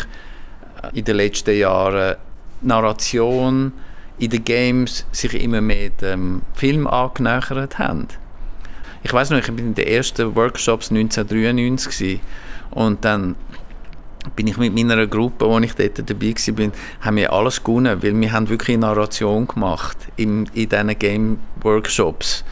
in 0.94 1.04
den 1.04 1.18
letzten 1.18 1.58
Jahren 1.58 2.16
Narration 2.62 3.74
in 4.18 4.30
den 4.30 4.46
Games 4.46 5.06
sich 5.12 5.34
immer 5.34 5.60
mehr 5.60 5.90
dem 5.90 6.44
Film 6.54 6.88
angenähert 6.88 7.80
haben. 7.80 8.08
Ich 9.04 9.12
weiß 9.12 9.32
noch, 9.32 9.40
ich 9.40 9.48
bin 9.48 9.60
in 9.60 9.76
den 9.76 9.88
ersten 9.88 10.34
Workshops 10.38 10.90
1993 10.90 12.22
und 12.72 13.04
dann 13.04 13.36
bin 14.36 14.48
ich 14.48 14.58
mit 14.58 14.74
meiner 14.74 15.08
Gruppe, 15.08 15.48
wo 15.48 15.58
ich 15.60 15.74
dort 15.74 16.10
dabei 16.10 16.34
war, 16.34 16.72
haben 17.02 17.16
wir 17.18 17.34
alles 17.34 17.63
gewonnen, 17.63 18.02
weil 18.02 18.20
wir 18.20 18.32
haben 18.32 18.50
wirklich 18.50 18.78
Narration 18.78 19.48
gemacht 19.48 19.98
in, 20.16 20.46
in 20.54 20.70
diesen 20.70 21.00
Game-Workshops. 21.00 22.44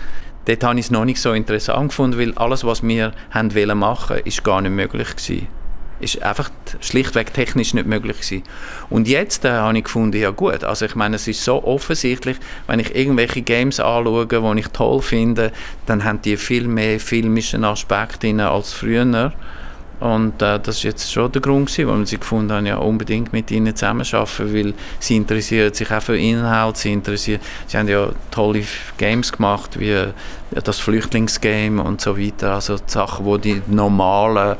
Dort 0.45 0.63
habe 0.63 0.79
ich 0.79 0.85
es 0.85 0.91
noch 0.91 1.05
nicht 1.05 1.19
so 1.19 1.33
interessant 1.33 1.89
gefunden, 1.89 2.19
weil 2.19 2.33
alles, 2.35 2.63
was 2.63 2.83
wir 2.83 3.13
haben 3.31 3.55
wollen 3.55 3.77
machen, 3.77 4.17
ist 4.25 4.43
gar 4.43 4.61
nicht 4.61 4.71
möglich 4.71 5.15
gewesen. 5.15 5.47
Ist 5.99 6.21
einfach 6.21 6.51
schlichtweg 6.81 7.33
technisch 7.33 7.73
nicht 7.73 7.87
möglich 7.87 8.17
gewesen. 8.17 8.43
Und 8.89 9.07
jetzt 9.07 9.45
äh, 9.45 9.51
habe 9.51 9.77
ich 9.77 9.85
gefunden, 9.85 10.17
ja 10.17 10.29
gut, 10.29 10.63
also 10.63 10.85
ich 10.85 10.93
meine, 10.93 11.15
es 11.15 11.27
ist 11.27 11.43
so 11.43 11.63
offensichtlich, 11.63 12.37
wenn 12.67 12.79
ich 12.79 12.93
irgendwelche 12.95 13.41
Games 13.41 13.79
anschaue, 13.79 14.27
die 14.27 14.59
ich 14.59 14.67
toll 14.67 15.01
finde, 15.01 15.51
dann 15.85 16.03
haben 16.03 16.21
die 16.21 16.37
viel 16.37 16.67
mehr 16.67 16.99
filmischen 16.99 17.63
Aspekte 17.63 18.47
als 18.47 18.73
früher. 18.73 19.33
Und 19.99 20.41
äh, 20.41 20.59
das 20.59 20.77
ist 20.77 20.83
jetzt 20.83 21.11
schon 21.11 21.31
der 21.31 21.41
Grund 21.41 21.75
warum 21.79 22.05
sie 22.05 22.17
gefunden 22.17 22.51
haben, 22.51 22.65
ja 22.65 22.77
unbedingt 22.77 23.31
mit 23.31 23.49
ihnen 23.51 23.75
zusammenarbeiten, 23.75 24.53
weil 24.53 24.73
sie 24.99 25.15
interessieren 25.15 25.73
sich 25.73 25.91
auch 25.91 26.01
für 26.01 26.17
Inhalt, 26.17 26.77
sie 26.77 26.91
interessieren, 26.91 27.39
sie 27.67 27.77
haben 27.77 27.87
ja 27.87 28.09
tolle 28.31 28.63
Games 28.97 29.31
gemacht, 29.31 29.79
wie 29.79 29.95
das 30.51 30.79
Flüchtlingsgame 30.79 31.81
und 31.81 32.01
so 32.01 32.17
weiter, 32.17 32.53
also 32.53 32.77
Sachen, 32.85 33.25
wo 33.25 33.37
die 33.37 33.61
normalen 33.67 34.57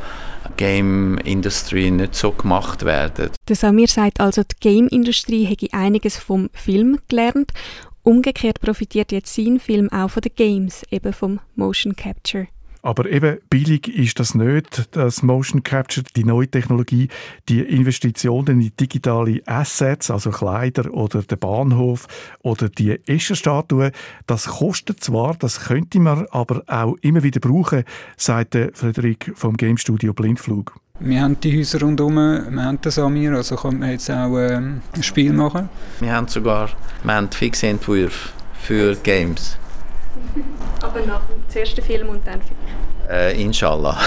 Game-Industrie 0.58 1.92
nicht 1.92 2.16
so 2.16 2.32
gemacht 2.32 2.86
werden. 2.86 3.32
Der 3.48 3.56
Samir 3.56 3.88
sagt 3.88 4.20
also, 4.20 4.44
die 4.44 4.56
Game-Industrie 4.60 5.46
hätte 5.46 5.68
einiges 5.74 6.18
vom 6.18 6.50
Film 6.54 7.00
gelernt. 7.08 7.52
Umgekehrt 8.04 8.62
profitiert 8.62 9.12
jetzt 9.12 9.34
sein 9.34 9.60
Film 9.60 9.92
auch 9.92 10.10
von 10.10 10.22
den 10.22 10.36
Games, 10.36 10.84
eben 10.92 11.12
vom 11.12 11.40
Motion 11.56 11.96
Capture. 11.96 12.48
Aber 12.86 13.10
eben 13.10 13.40
billig 13.50 13.88
ist 13.88 14.20
das 14.20 14.36
nicht, 14.36 14.96
das 14.96 15.24
Motion 15.24 15.64
Capture, 15.64 16.06
die 16.16 16.24
neue 16.24 16.48
Technologie, 16.48 17.08
die 17.50 17.62
Investitionen 17.62 18.62
in 18.62 18.72
digitale 18.80 19.42
Assets, 19.48 20.12
also 20.12 20.30
Kleider 20.30 20.94
oder 20.94 21.24
der 21.24 21.36
Bahnhof 21.36 22.06
oder 22.44 22.70
die 22.70 23.00
Escherstatue, 23.08 23.92
das 24.28 24.46
kostet 24.46 25.04
zwar, 25.04 25.34
das 25.34 25.62
könnte 25.62 26.00
man 26.00 26.28
aber 26.30 26.62
auch 26.68 26.96
immer 27.02 27.24
wieder 27.24 27.40
brauchen, 27.40 27.86
sagt 28.18 28.56
Frederik 28.74 29.32
vom 29.34 29.58
Game 29.58 29.80
Studio 29.80 30.14
Blindflug. 30.14 30.76
Wir 31.00 31.24
haben 31.24 31.40
die 31.40 31.58
Häuser 31.58 31.82
rundherum, 31.82 32.18
wir 32.18 32.64
haben 32.64 32.78
das 32.82 33.00
Amir, 33.00 33.32
also 33.32 33.56
kann 33.56 33.80
man 33.80 33.90
jetzt 33.90 34.12
auch 34.12 34.38
ähm, 34.38 34.82
ein 34.94 35.02
Spiel 35.02 35.34
machen. 35.34 35.70
Wir 36.02 36.14
haben 36.14 36.28
sogar 36.28 36.70
wir 37.04 37.16
haben 37.16 37.32
fixe 37.32 37.66
Entwürfe 37.66 38.30
für 38.62 38.96
Games. 38.98 39.58
Aber 40.82 41.06
nach 41.06 41.22
dem 41.26 41.60
ersten 41.60 41.82
Film 41.82 42.10
und 42.10 42.26
dann 42.26 42.42
äh, 43.10 43.40
inshallah. 43.42 43.98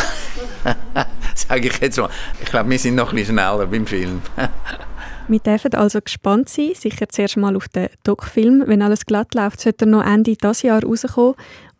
Sage 1.35 1.69
ich 1.69 1.79
jetzt 1.79 1.99
mal. 1.99 2.11
Ich 2.41 2.49
glaube, 2.49 2.71
wir 2.71 2.79
sind 2.79 2.97
noch 2.97 3.11
ein 3.11 3.17
bisschen 3.17 3.37
schneller 3.37 3.67
beim 3.67 3.87
Film. 3.87 4.23
wir 5.29 5.39
dürfen 5.39 5.75
also 5.75 6.01
gespannt 6.01 6.49
sein, 6.49 6.73
sicher 6.75 7.09
zuerst 7.09 7.37
mal 7.37 7.57
auf 7.57 7.69
den 7.69 7.89
Doc-Film. 8.03 8.65
Wenn 8.67 8.83
alles 8.83 9.07
glatt 9.07 9.35
läuft, 9.35 9.61
sollte 9.61 9.85
er 9.85 9.89
noch 9.89 10.05
Ende 10.05 10.35
dieses 10.35 10.63
Jahr 10.63 10.83
rauskommen. 10.83 11.35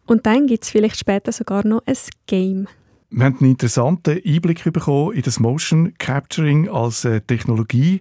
Und 0.07 0.27
dann 0.27 0.47
gibt 0.47 0.65
es 0.65 0.71
vielleicht 0.71 0.99
später 0.99 1.33
sogar 1.33 1.67
noch 1.67 1.83
ein 1.87 1.97
Game. 2.27 2.69
Wir 3.11 3.25
haben 3.25 3.39
einen 3.41 3.51
interessanten 3.53 4.21
Einblick 4.25 4.71
bekommen 4.71 5.15
in 5.15 5.23
das 5.23 5.41
Motion 5.41 5.95
Capturing 5.99 6.69
als 6.69 7.05
äh, 7.05 7.21
Technologie. 7.23 8.01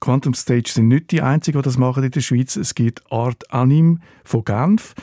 Quantum 0.00 0.34
Stage 0.34 0.70
sind 0.70 0.88
nicht 0.88 1.12
die 1.12 1.22
einzigen, 1.22 1.58
die 1.58 1.64
das 1.64 1.78
machen 1.78 2.02
in 2.02 2.10
der 2.10 2.20
Schweiz. 2.20 2.56
Es 2.56 2.74
gibt 2.74 3.02
Art 3.12 3.52
Anim 3.52 4.00
von 4.24 4.44
Genf 4.44 4.94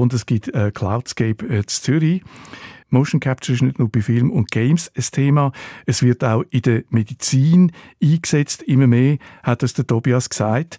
und 0.00 0.12
es 0.12 0.26
gibt 0.26 0.48
äh, 0.48 0.70
Cloudscape 0.72 1.46
äh, 1.46 1.64
Zürich. 1.66 2.22
Motion 2.90 3.20
Capture 3.20 3.54
ist 3.54 3.62
nicht 3.62 3.78
nur 3.78 3.88
bei 3.88 4.02
Film 4.02 4.30
und 4.30 4.50
Games 4.50 4.90
ein 4.96 5.02
Thema, 5.10 5.52
es 5.86 6.02
wird 6.02 6.22
auch 6.22 6.44
in 6.50 6.62
der 6.62 6.84
Medizin 6.90 7.72
eingesetzt, 8.02 8.62
immer 8.62 8.86
mehr, 8.86 9.18
hat 9.42 9.62
es 9.62 9.74
der 9.74 9.86
Tobias 9.86 10.28
gesagt. 10.30 10.78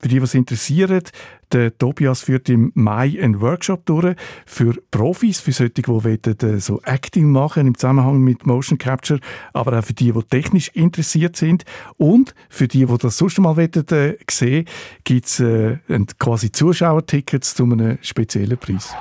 Für 0.00 0.08
die, 0.08 0.22
was 0.22 0.34
interessiert, 0.34 1.12
der 1.52 1.76
Tobias 1.76 2.22
führt 2.22 2.48
im 2.48 2.72
Mai 2.74 3.18
einen 3.20 3.40
Workshop 3.40 3.84
durch 3.84 4.16
für 4.46 4.74
Profis, 4.90 5.40
für 5.40 5.52
solche, 5.52 5.74
die 5.74 5.82
wollen, 5.86 6.60
so 6.60 6.80
Acting 6.84 7.30
machen 7.30 7.66
im 7.66 7.74
Zusammenhang 7.76 8.18
mit 8.20 8.46
Motion 8.46 8.78
Capture, 8.78 9.20
aber 9.52 9.78
auch 9.78 9.84
für 9.84 9.92
die, 9.92 10.12
die 10.12 10.22
technisch 10.22 10.68
interessiert 10.68 11.36
sind. 11.36 11.64
Und 11.98 12.34
für 12.48 12.66
die, 12.66 12.86
die 12.86 12.98
das 12.98 13.18
sonst 13.18 13.38
mal 13.40 13.56
wollen, 13.56 13.90
äh, 13.92 14.64
gibt 15.04 15.26
es 15.26 15.40
äh, 15.40 15.78
quasi 16.18 16.50
Zuschauertickets 16.50 17.54
zu 17.54 17.64
einem 17.64 17.98
speziellen 18.00 18.56
Preis. 18.56 18.94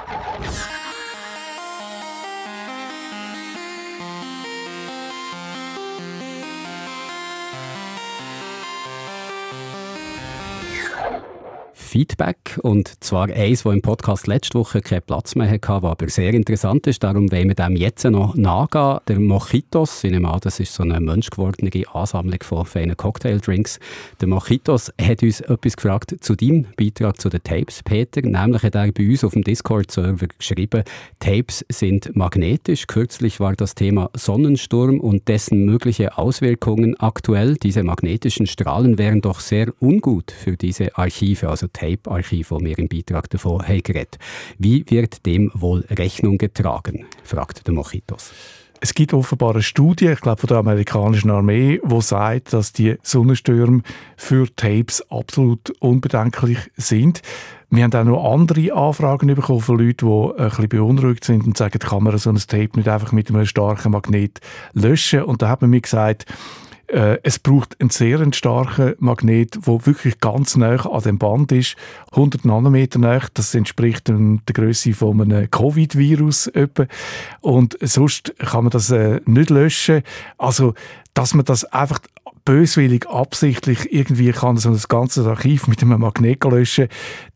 Feedback 11.89 12.59
und 12.61 13.03
zwar 13.03 13.29
eins, 13.29 13.63
das 13.63 13.73
im 13.73 13.81
Podcast 13.81 14.27
letzte 14.27 14.59
Woche 14.59 14.79
keinen 14.79 15.01
Platz 15.01 15.33
mehr 15.33 15.49
hatte, 15.49 15.67
was 15.67 15.91
aber 15.91 16.07
sehr 16.07 16.35
interessant 16.35 16.85
ist. 16.85 17.03
Darum 17.03 17.31
wollen 17.31 17.47
wir 17.47 17.55
dem 17.55 17.75
jetzt 17.75 18.03
noch 18.03 18.35
nachgehen. 18.35 18.99
Der 19.07 19.19
Mojitos, 19.19 20.03
ich 20.03 20.11
nehme 20.11 20.29
an, 20.29 20.39
das 20.39 20.59
ist 20.59 20.71
so 20.71 20.83
eine 20.83 20.99
menschgewordene 20.99 21.71
Ansammlung 21.91 22.37
von 22.43 22.65
feinen 22.65 22.95
Cocktaildrinks. 22.95 23.79
Der 24.21 24.27
Mojitos 24.27 24.93
hat 25.01 25.23
uns 25.23 25.41
etwas 25.41 25.75
gefragt 25.75 26.15
zu 26.19 26.35
deinem 26.35 26.67
Beitrag 26.77 27.19
zu 27.19 27.29
den 27.29 27.41
Tapes, 27.41 27.81
Peter. 27.81 28.21
Nämlich 28.21 28.61
hat 28.61 28.75
er 28.75 28.91
bei 28.91 29.09
uns 29.09 29.23
auf 29.23 29.33
dem 29.33 29.43
Discord-Server 29.43 30.27
geschrieben, 30.37 30.83
Tapes 31.19 31.65
sind 31.69 32.15
magnetisch. 32.15 32.85
Kürzlich 32.85 33.39
war 33.39 33.55
das 33.55 33.73
Thema 33.73 34.11
Sonnensturm 34.13 34.99
und 34.99 35.27
dessen 35.27 35.65
mögliche 35.65 36.19
Auswirkungen 36.19 36.95
aktuell. 36.99 37.55
Diese 37.55 37.81
magnetischen 37.81 38.45
Strahlen 38.45 38.99
wären 38.99 39.21
doch 39.21 39.39
sehr 39.39 39.73
ungut 39.79 40.29
für 40.29 40.55
diese 40.55 40.95
Archive, 40.95 41.49
also 41.49 41.65
Tape-Archiv, 41.79 42.49
das 42.49 42.61
wir 42.61 42.77
im 42.77 42.87
Beitrag 42.87 43.29
davon 43.29 43.61
haben. 43.67 44.07
Wie 44.57 44.85
wird 44.89 45.25
dem 45.25 45.51
wohl 45.53 45.85
Rechnung 45.89 46.37
getragen? 46.37 47.05
fragt 47.23 47.65
der 47.67 47.73
Mojitos. 47.73 48.33
Es 48.81 48.93
gibt 48.93 49.13
offenbar 49.13 49.51
eine 49.51 49.61
Studie, 49.61 50.07
ich 50.07 50.21
glaube 50.21 50.39
von 50.39 50.47
der 50.47 50.57
amerikanischen 50.57 51.29
Armee, 51.31 51.81
die 51.83 52.01
sagt, 52.01 52.53
dass 52.53 52.71
die 52.71 52.95
Sonnenstürme 53.03 53.81
für 54.15 54.47
Tapes 54.55 55.03
absolut 55.11 55.71
unbedenklich 55.81 56.59
sind. 56.77 57.21
Wir 57.69 57.83
haben 57.83 57.93
auch 57.93 58.03
noch 58.05 58.33
andere 58.33 58.73
Anfragen 58.73 59.35
bekommen 59.35 59.59
von 59.59 59.77
Leuten, 59.77 60.07
die 60.07 60.41
ein 60.41 60.49
bisschen 60.49 60.69
beunruhigt 60.69 61.25
sind 61.25 61.45
und 61.45 61.57
sagen, 61.57 61.77
kann 61.77 62.03
man 62.03 62.17
so 62.17 62.29
ein 62.29 62.37
Tape 62.37 62.69
nicht 62.75 62.87
einfach 62.87 63.11
mit 63.11 63.29
einem 63.29 63.45
starken 63.45 63.91
Magnet 63.91 64.39
löschen? 64.73 65.23
Und 65.23 65.41
da 65.41 65.49
hat 65.49 65.61
man 65.61 65.71
mir 65.71 65.81
gesagt, 65.81 66.25
äh, 66.91 67.19
es 67.23 67.39
braucht 67.39 67.79
einen 67.79 67.89
sehr 67.89 68.25
starken 68.33 68.95
Magnet, 68.99 69.55
der 69.67 69.85
wirklich 69.85 70.19
ganz 70.19 70.57
nah 70.57 70.75
an 70.85 71.03
dem 71.03 71.17
Band 71.17 71.51
ist, 71.51 71.75
100 72.11 72.45
Nanometer 72.45 72.99
nah. 72.99 73.19
Das 73.33 73.53
entspricht 73.53 74.07
der 74.07 74.39
Größe 74.53 74.93
von 74.93 75.21
einem 75.21 75.49
Covid-Virus 75.49 76.51
Und 77.41 77.77
sonst 77.81 78.33
kann 78.39 78.63
man 78.63 78.71
das 78.71 78.89
äh, 78.91 79.21
nicht 79.25 79.49
löschen. 79.49 80.03
Also, 80.37 80.73
dass 81.13 81.33
man 81.33 81.45
das 81.45 81.65
einfach 81.65 81.99
böswillig, 82.45 83.07
absichtlich 83.07 83.93
irgendwie 83.93 84.31
kann 84.31 84.57
so 84.57 84.69
ein 84.69 84.81
ganzes 84.87 85.27
Archiv 85.27 85.67
mit 85.67 85.83
einem 85.83 85.99
Magnet 85.99 86.43
löschen, 86.43 86.87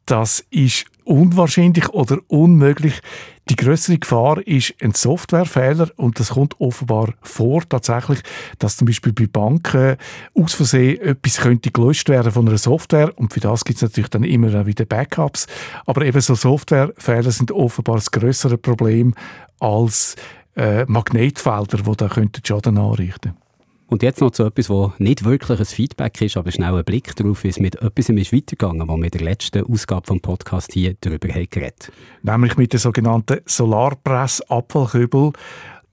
das 0.06 0.44
ist 0.50 0.86
unwahrscheinlich 1.04 1.90
oder 1.90 2.18
unmöglich. 2.28 3.02
Die 3.50 3.58
größere 3.58 3.98
Gefahr 3.98 4.46
ist 4.48 4.74
ein 4.82 4.94
Softwarefehler 4.94 5.90
und 5.98 6.18
das 6.20 6.30
kommt 6.30 6.60
offenbar 6.62 7.14
vor 7.22 7.62
tatsächlich, 7.68 8.20
dass 8.60 8.78
zum 8.78 8.88
Beispiel 8.88 9.12
bei 9.12 9.28
Banken 9.28 9.98
aus 10.34 10.54
Versehen 10.54 11.02
etwas 11.02 11.38
könnte 11.38 11.72
gelöscht 11.72 12.08
werden 12.08 12.32
von 12.32 12.48
einer 12.48 12.58
Software 12.58 13.12
und 13.18 13.34
für 13.34 13.42
das 13.42 13.66
gibt 13.66 13.78
es 13.78 13.82
natürlich 13.82 14.10
dann 14.10 14.24
immer 14.24 14.66
wieder 14.66 14.86
Backups. 14.86 15.48
Aber 15.86 16.04
eben 16.06 16.22
so 16.22 16.36
Softwarefehler 16.36 17.32
sind 17.32 17.52
offenbar 17.52 17.96
das 17.96 18.12
größere 18.12 18.58
Problem 18.58 19.14
als 19.60 20.16
äh, 20.56 20.86
Magnetfelder, 20.86 21.80
die 21.80 21.98
da 21.98 22.10
Schaden 22.46 22.78
anrichten 22.78 23.32
könnten. 23.32 23.43
Und 23.88 24.02
jetzt 24.02 24.22
noch 24.22 24.32
zu 24.32 24.46
etwas, 24.46 24.70
was 24.70 24.92
nicht 24.98 25.24
wirklich 25.24 25.60
ein 25.60 25.66
Feedback 25.66 26.22
ist, 26.22 26.38
aber 26.38 26.52
schnell 26.52 26.74
ein 26.74 26.84
Blick 26.84 27.16
darauf, 27.16 27.44
es 27.46 27.60
mit 27.60 27.76
etwas 27.76 28.10
ist 28.10 28.34
weitergegangen, 28.34 28.88
wo 28.88 28.98
wir 28.98 29.06
in 29.06 29.12
der 29.12 29.22
letzten 29.22 29.64
Ausgabe 29.66 30.08
vom 30.08 30.20
Podcast 30.22 30.74
hier 30.74 30.96
darüber 31.00 31.28
haben 31.30 31.48
geredet 31.50 31.92
Nämlich 32.22 32.58
mit 32.58 32.74
dem 32.74 32.80
sogenannten 32.80 33.42
Solarpress-Abfallkübel. 33.46 35.34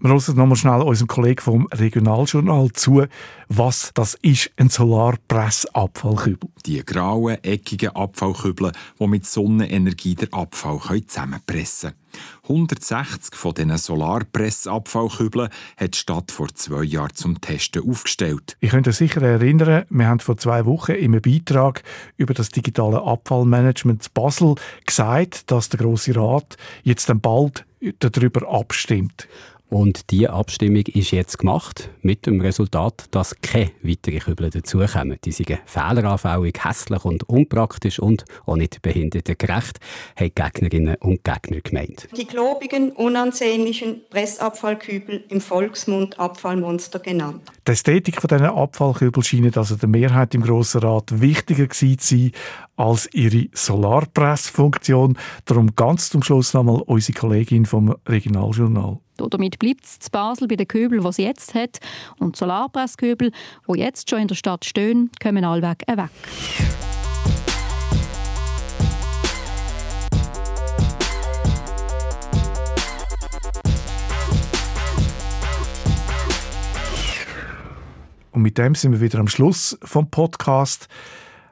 Wir 0.03 0.09
hören 0.09 0.37
nochmal 0.37 0.57
schnell 0.57 0.81
unserem 0.81 1.09
Kollegen 1.09 1.43
vom 1.43 1.67
Regionaljournal 1.67 2.73
zu, 2.73 3.05
was 3.49 3.91
das 3.93 4.15
ist, 4.23 4.51
ein 4.57 4.71
Solarpressabfallkübel. 4.71 6.49
Die 6.65 6.83
grauen, 6.83 7.37
eckigen 7.45 7.91
Abfallkübel, 7.91 8.73
die 8.99 9.07
mit 9.07 9.27
Sonnenenergie 9.27 10.15
den 10.15 10.33
Abfall 10.33 11.05
zusammenpressen 11.07 11.91
können. 11.91 12.01
160 12.45 13.35
von 13.35 13.53
diesen 13.53 13.77
Solarpressabfallkübeln 13.77 15.51
hat 15.77 15.95
die 15.95 15.99
Stadt 15.99 16.33
vor 16.33 16.49
zwei 16.55 16.83
Jahren 16.83 17.15
zum 17.15 17.39
Testen 17.43 17.87
aufgestellt. 17.87 18.57
Ich 18.61 18.71
könnte 18.71 18.93
sicher 18.93 19.21
erinnern, 19.21 19.85
wir 19.91 20.07
haben 20.07 20.21
vor 20.21 20.39
zwei 20.39 20.65
Wochen 20.65 20.93
in 20.93 21.13
einem 21.13 21.21
Beitrag 21.21 21.83
über 22.17 22.33
das 22.33 22.49
digitale 22.49 23.03
Abfallmanagement 23.03 24.15
Basel 24.15 24.55
gesagt, 24.87 25.51
dass 25.51 25.69
der 25.69 25.81
Grosse 25.81 26.17
Rat 26.17 26.57
jetzt 26.85 27.11
dann 27.11 27.21
bald 27.21 27.67
darüber 27.99 28.49
abstimmt. 28.51 29.29
Und 29.71 30.11
diese 30.11 30.31
Abstimmung 30.31 30.83
ist 30.87 31.13
jetzt 31.13 31.39
gemacht, 31.39 31.91
mit 32.03 32.27
dem 32.27 32.41
Resultat, 32.41 33.05
dass 33.13 33.37
keine 33.41 33.71
weiteren 33.85 34.19
Kübel 34.19 34.51
dazukommen. 34.51 35.19
Die 35.25 35.31
sind 35.31 35.57
fehleranfällig, 35.65 36.65
hässlich 36.65 37.05
und 37.05 37.29
unpraktisch 37.29 38.01
und 38.01 38.25
auch 38.47 38.57
nicht 38.57 38.83
behindertengerecht, 38.83 39.79
haben 40.17 40.33
Gegnerinnen 40.35 40.97
und 40.97 41.23
Gegner 41.23 41.61
gemeint. 41.61 42.09
Die 42.17 42.27
globigen, 42.27 42.91
unansehnlichen 42.91 44.01
Pressabfallkübel, 44.11 45.25
im 45.29 45.41
Volksmund 45.41 46.19
Abfallmonster 46.19 46.99
genannt. 46.99 47.43
Die 47.65 47.71
Ästhetik 47.71 48.21
dieser 48.21 48.57
Abfallkübel 48.57 49.23
scheint 49.23 49.57
also 49.57 49.77
der 49.77 49.89
Mehrheit 49.89 50.35
im 50.35 50.43
Grossen 50.43 50.81
Rat 50.81 51.21
wichtiger 51.21 51.69
gewesen 51.69 51.99
zu 52.01 52.17
sein 52.17 52.33
als 52.77 53.09
ihre 53.13 53.47
Solarpressfunktion. 53.53 55.17
Darum 55.45 55.77
ganz 55.77 56.11
zum 56.11 56.25
Schluss 56.25 56.55
nochmal 56.55 56.83
unsere 56.87 57.17
Kollegin 57.17 57.67
vom 57.67 57.95
Regionaljournal. 58.09 58.99
Damit 59.29 59.59
bleibt 59.59 59.85
es 59.85 59.99
zu 59.99 60.11
Basel 60.11 60.49
bei 60.49 60.57
den 60.57 60.69
Köbeln, 60.69 61.03
die 61.03 61.13
sie 61.13 61.25
jetzt 61.25 61.55
hat. 61.55 61.79
Und 62.19 62.37
die 62.37 62.39
Solarpresskübel, 62.39 63.33
die 63.69 63.79
jetzt 63.79 64.09
schon 64.09 64.21
in 64.21 64.29
der 64.29 64.35
Stadt 64.35 64.65
stehen, 64.65 65.11
kommen 65.23 65.45
allweg 65.45 65.85
weg. 65.89 66.11
Und 78.33 78.43
mit 78.43 78.59
dem 78.59 78.75
sind 78.75 78.93
wir 78.93 79.01
wieder 79.01 79.19
am 79.19 79.29
Schluss 79.29 79.79
vom 79.83 80.09
Podcast. 80.09 80.89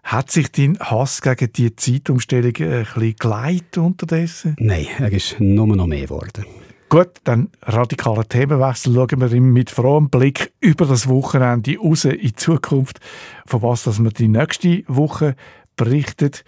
Hat 0.05 0.31
sich 0.31 0.51
dein 0.51 0.79
Hass 0.79 1.21
gegen 1.21 1.53
die 1.53 1.77
Zeitumstellung 1.77 2.55
ein 2.57 2.85
bisschen 2.85 3.17
geleitet 3.17 3.77
unterdessen? 3.77 4.57
Nein, 4.59 4.87
er 4.99 5.13
ist 5.13 5.39
nur 5.39 5.67
noch 5.67 5.87
mehr 5.87 6.07
geworden. 6.07 6.47
Gut, 6.91 7.11
dann 7.25 7.51
radikaler 7.61 8.27
Themenwechsel. 8.27 8.95
Schauen 8.95 9.21
wir 9.21 9.41
mit 9.43 9.69
frohem 9.69 10.09
Blick 10.09 10.55
über 10.59 10.87
das 10.87 11.07
Wochenende 11.07 11.77
raus 11.79 12.07
in 12.07 12.19
die 12.19 12.33
Zukunft, 12.33 13.01
von 13.45 13.61
was 13.61 13.83
dass 13.83 14.03
wir 14.03 14.11
die 14.11 14.29
nächste 14.29 14.85
Woche 14.89 15.37
berichtet. 15.77 16.45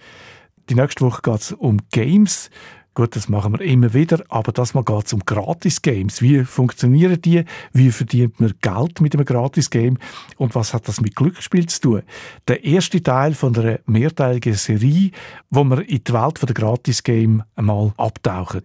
Die 0.67 0.73
nächste 0.73 1.05
Woche 1.05 1.21
geht 1.21 1.41
es 1.41 1.51
um 1.51 1.77
Games. 1.91 2.49
Gut, 2.95 3.15
das 3.15 3.29
machen 3.29 3.53
wir 3.53 3.61
immer 3.61 3.93
wieder, 3.93 4.23
aber 4.29 4.51
das 4.51 4.73
Mal 4.73 4.83
geht 4.83 5.05
es 5.05 5.13
um 5.13 5.19
Gratis-Games. 5.19 6.23
Wie 6.23 6.43
funktionieren 6.43 7.21
die? 7.21 7.45
Wie 7.71 7.91
verdient 7.91 8.39
man 8.39 8.55
Geld 8.61 8.99
mit 8.99 9.13
einem 9.13 9.25
Gratis-Game? 9.25 9.99
Und 10.37 10.55
was 10.55 10.73
hat 10.73 10.87
das 10.87 11.01
mit 11.01 11.15
Glücksspiel 11.15 11.67
zu 11.67 11.81
tun? 11.81 12.01
Der 12.47 12.63
erste 12.63 13.03
Teil 13.03 13.35
von 13.35 13.55
einer 13.55 13.79
mehrteiligen 13.85 14.55
Serie, 14.55 15.11
wo 15.51 15.63
wir 15.65 15.87
in 15.87 16.03
die 16.03 16.13
Welt 16.13 16.41
der 16.41 16.55
Gratis-Game 16.55 17.43
einmal 17.55 17.93
abtauchen. 17.95 18.63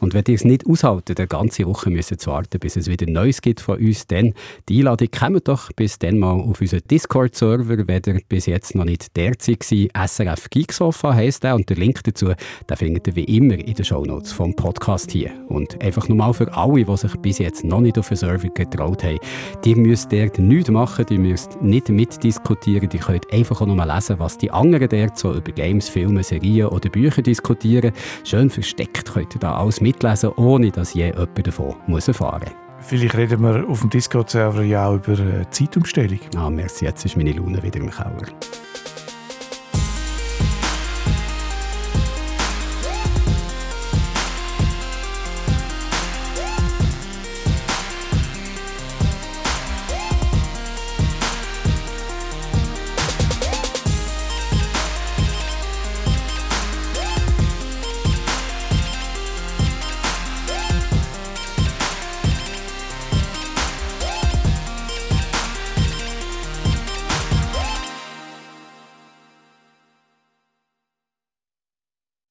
Und 0.00 0.14
wenn 0.14 0.24
ihr 0.28 0.34
es 0.34 0.44
nicht 0.44 0.66
aushaltet, 0.66 1.18
eine 1.18 1.26
ganze 1.26 1.66
Woche 1.66 1.90
müssen 1.90 2.18
zu 2.18 2.30
warten, 2.30 2.58
bis 2.58 2.76
es 2.76 2.88
wieder 2.88 3.06
Neues 3.10 3.40
gibt 3.40 3.60
von 3.60 3.78
uns, 3.78 4.06
dann 4.06 4.34
die 4.68 4.78
Einladung 4.78 5.08
kommt 5.10 5.48
doch 5.48 5.72
bis 5.72 5.98
dann 5.98 6.18
mal 6.18 6.32
auf 6.32 6.60
unseren 6.60 6.82
Discord-Server, 6.90 7.86
wenn 7.88 8.02
ihr 8.06 8.20
bis 8.28 8.46
jetzt 8.46 8.74
noch 8.74 8.84
nicht 8.84 9.16
derzeit 9.16 9.60
war. 9.60 10.06
SRF 10.06 10.50
Geeksofa 10.50 11.14
heisst 11.14 11.44
der 11.44 11.54
und 11.54 11.68
der 11.68 11.76
Link 11.76 12.02
dazu, 12.04 12.32
den 12.68 12.76
findet 12.76 13.08
ihr 13.08 13.16
wie 13.16 13.24
immer 13.24 13.54
in 13.54 13.74
den 13.74 13.84
Shownotes 13.84 14.32
vom 14.32 14.54
Podcast 14.54 15.10
hier. 15.10 15.30
Und 15.48 15.80
einfach 15.82 16.08
nochmal 16.08 16.32
für 16.34 16.52
alle, 16.54 16.84
die 16.84 16.96
sich 16.96 17.14
bis 17.16 17.38
jetzt 17.38 17.64
noch 17.64 17.80
nicht 17.80 17.98
auf 17.98 18.08
den 18.08 18.16
Server 18.16 18.48
getraut 18.48 19.02
haben, 19.02 19.18
die 19.64 19.74
müsst 19.74 20.12
dort 20.12 20.38
nichts 20.38 20.70
machen, 20.70 21.06
die 21.08 21.18
müsst 21.18 21.60
nicht 21.60 21.88
mitdiskutieren, 21.88 22.88
die 22.88 22.98
könnt 22.98 23.32
einfach 23.32 23.60
auch 23.60 23.66
noch 23.66 23.74
mal 23.74 23.92
lesen, 23.92 24.18
was 24.18 24.38
die 24.38 24.50
anderen 24.50 24.88
dort 24.88 25.18
so 25.18 25.34
über 25.34 25.52
Games, 25.52 25.88
Filme, 25.88 26.22
Serien 26.22 26.68
oder 26.68 26.88
Bücher 26.88 27.22
diskutieren. 27.22 27.92
Schön 28.24 28.50
versteckt 28.50 29.12
könnt 29.12 29.34
ihr 29.34 29.40
da 29.40 29.56
alles 29.56 29.80
mit 29.80 29.87
mitlesen, 29.88 30.30
ohne 30.36 30.70
dass 30.70 30.94
je 30.94 31.06
jemand 31.06 31.46
davon 31.46 31.74
muss 31.86 32.08
erfahren 32.08 32.42
muss. 32.44 32.86
Vielleicht 32.86 33.16
reden 33.16 33.40
wir 33.42 33.68
auf 33.68 33.80
dem 33.80 33.90
Discord-Server 33.90 34.62
ja 34.62 34.86
auch 34.86 34.94
über 34.94 35.18
äh, 35.18 35.50
Zeitumstellung. 35.50 36.20
Ah, 36.36 36.48
merci, 36.48 36.84
jetzt 36.84 37.04
ist 37.04 37.16
meine 37.16 37.32
Laune 37.32 37.62
wieder 37.62 37.80
im 37.80 37.90
Keller. 37.90 38.28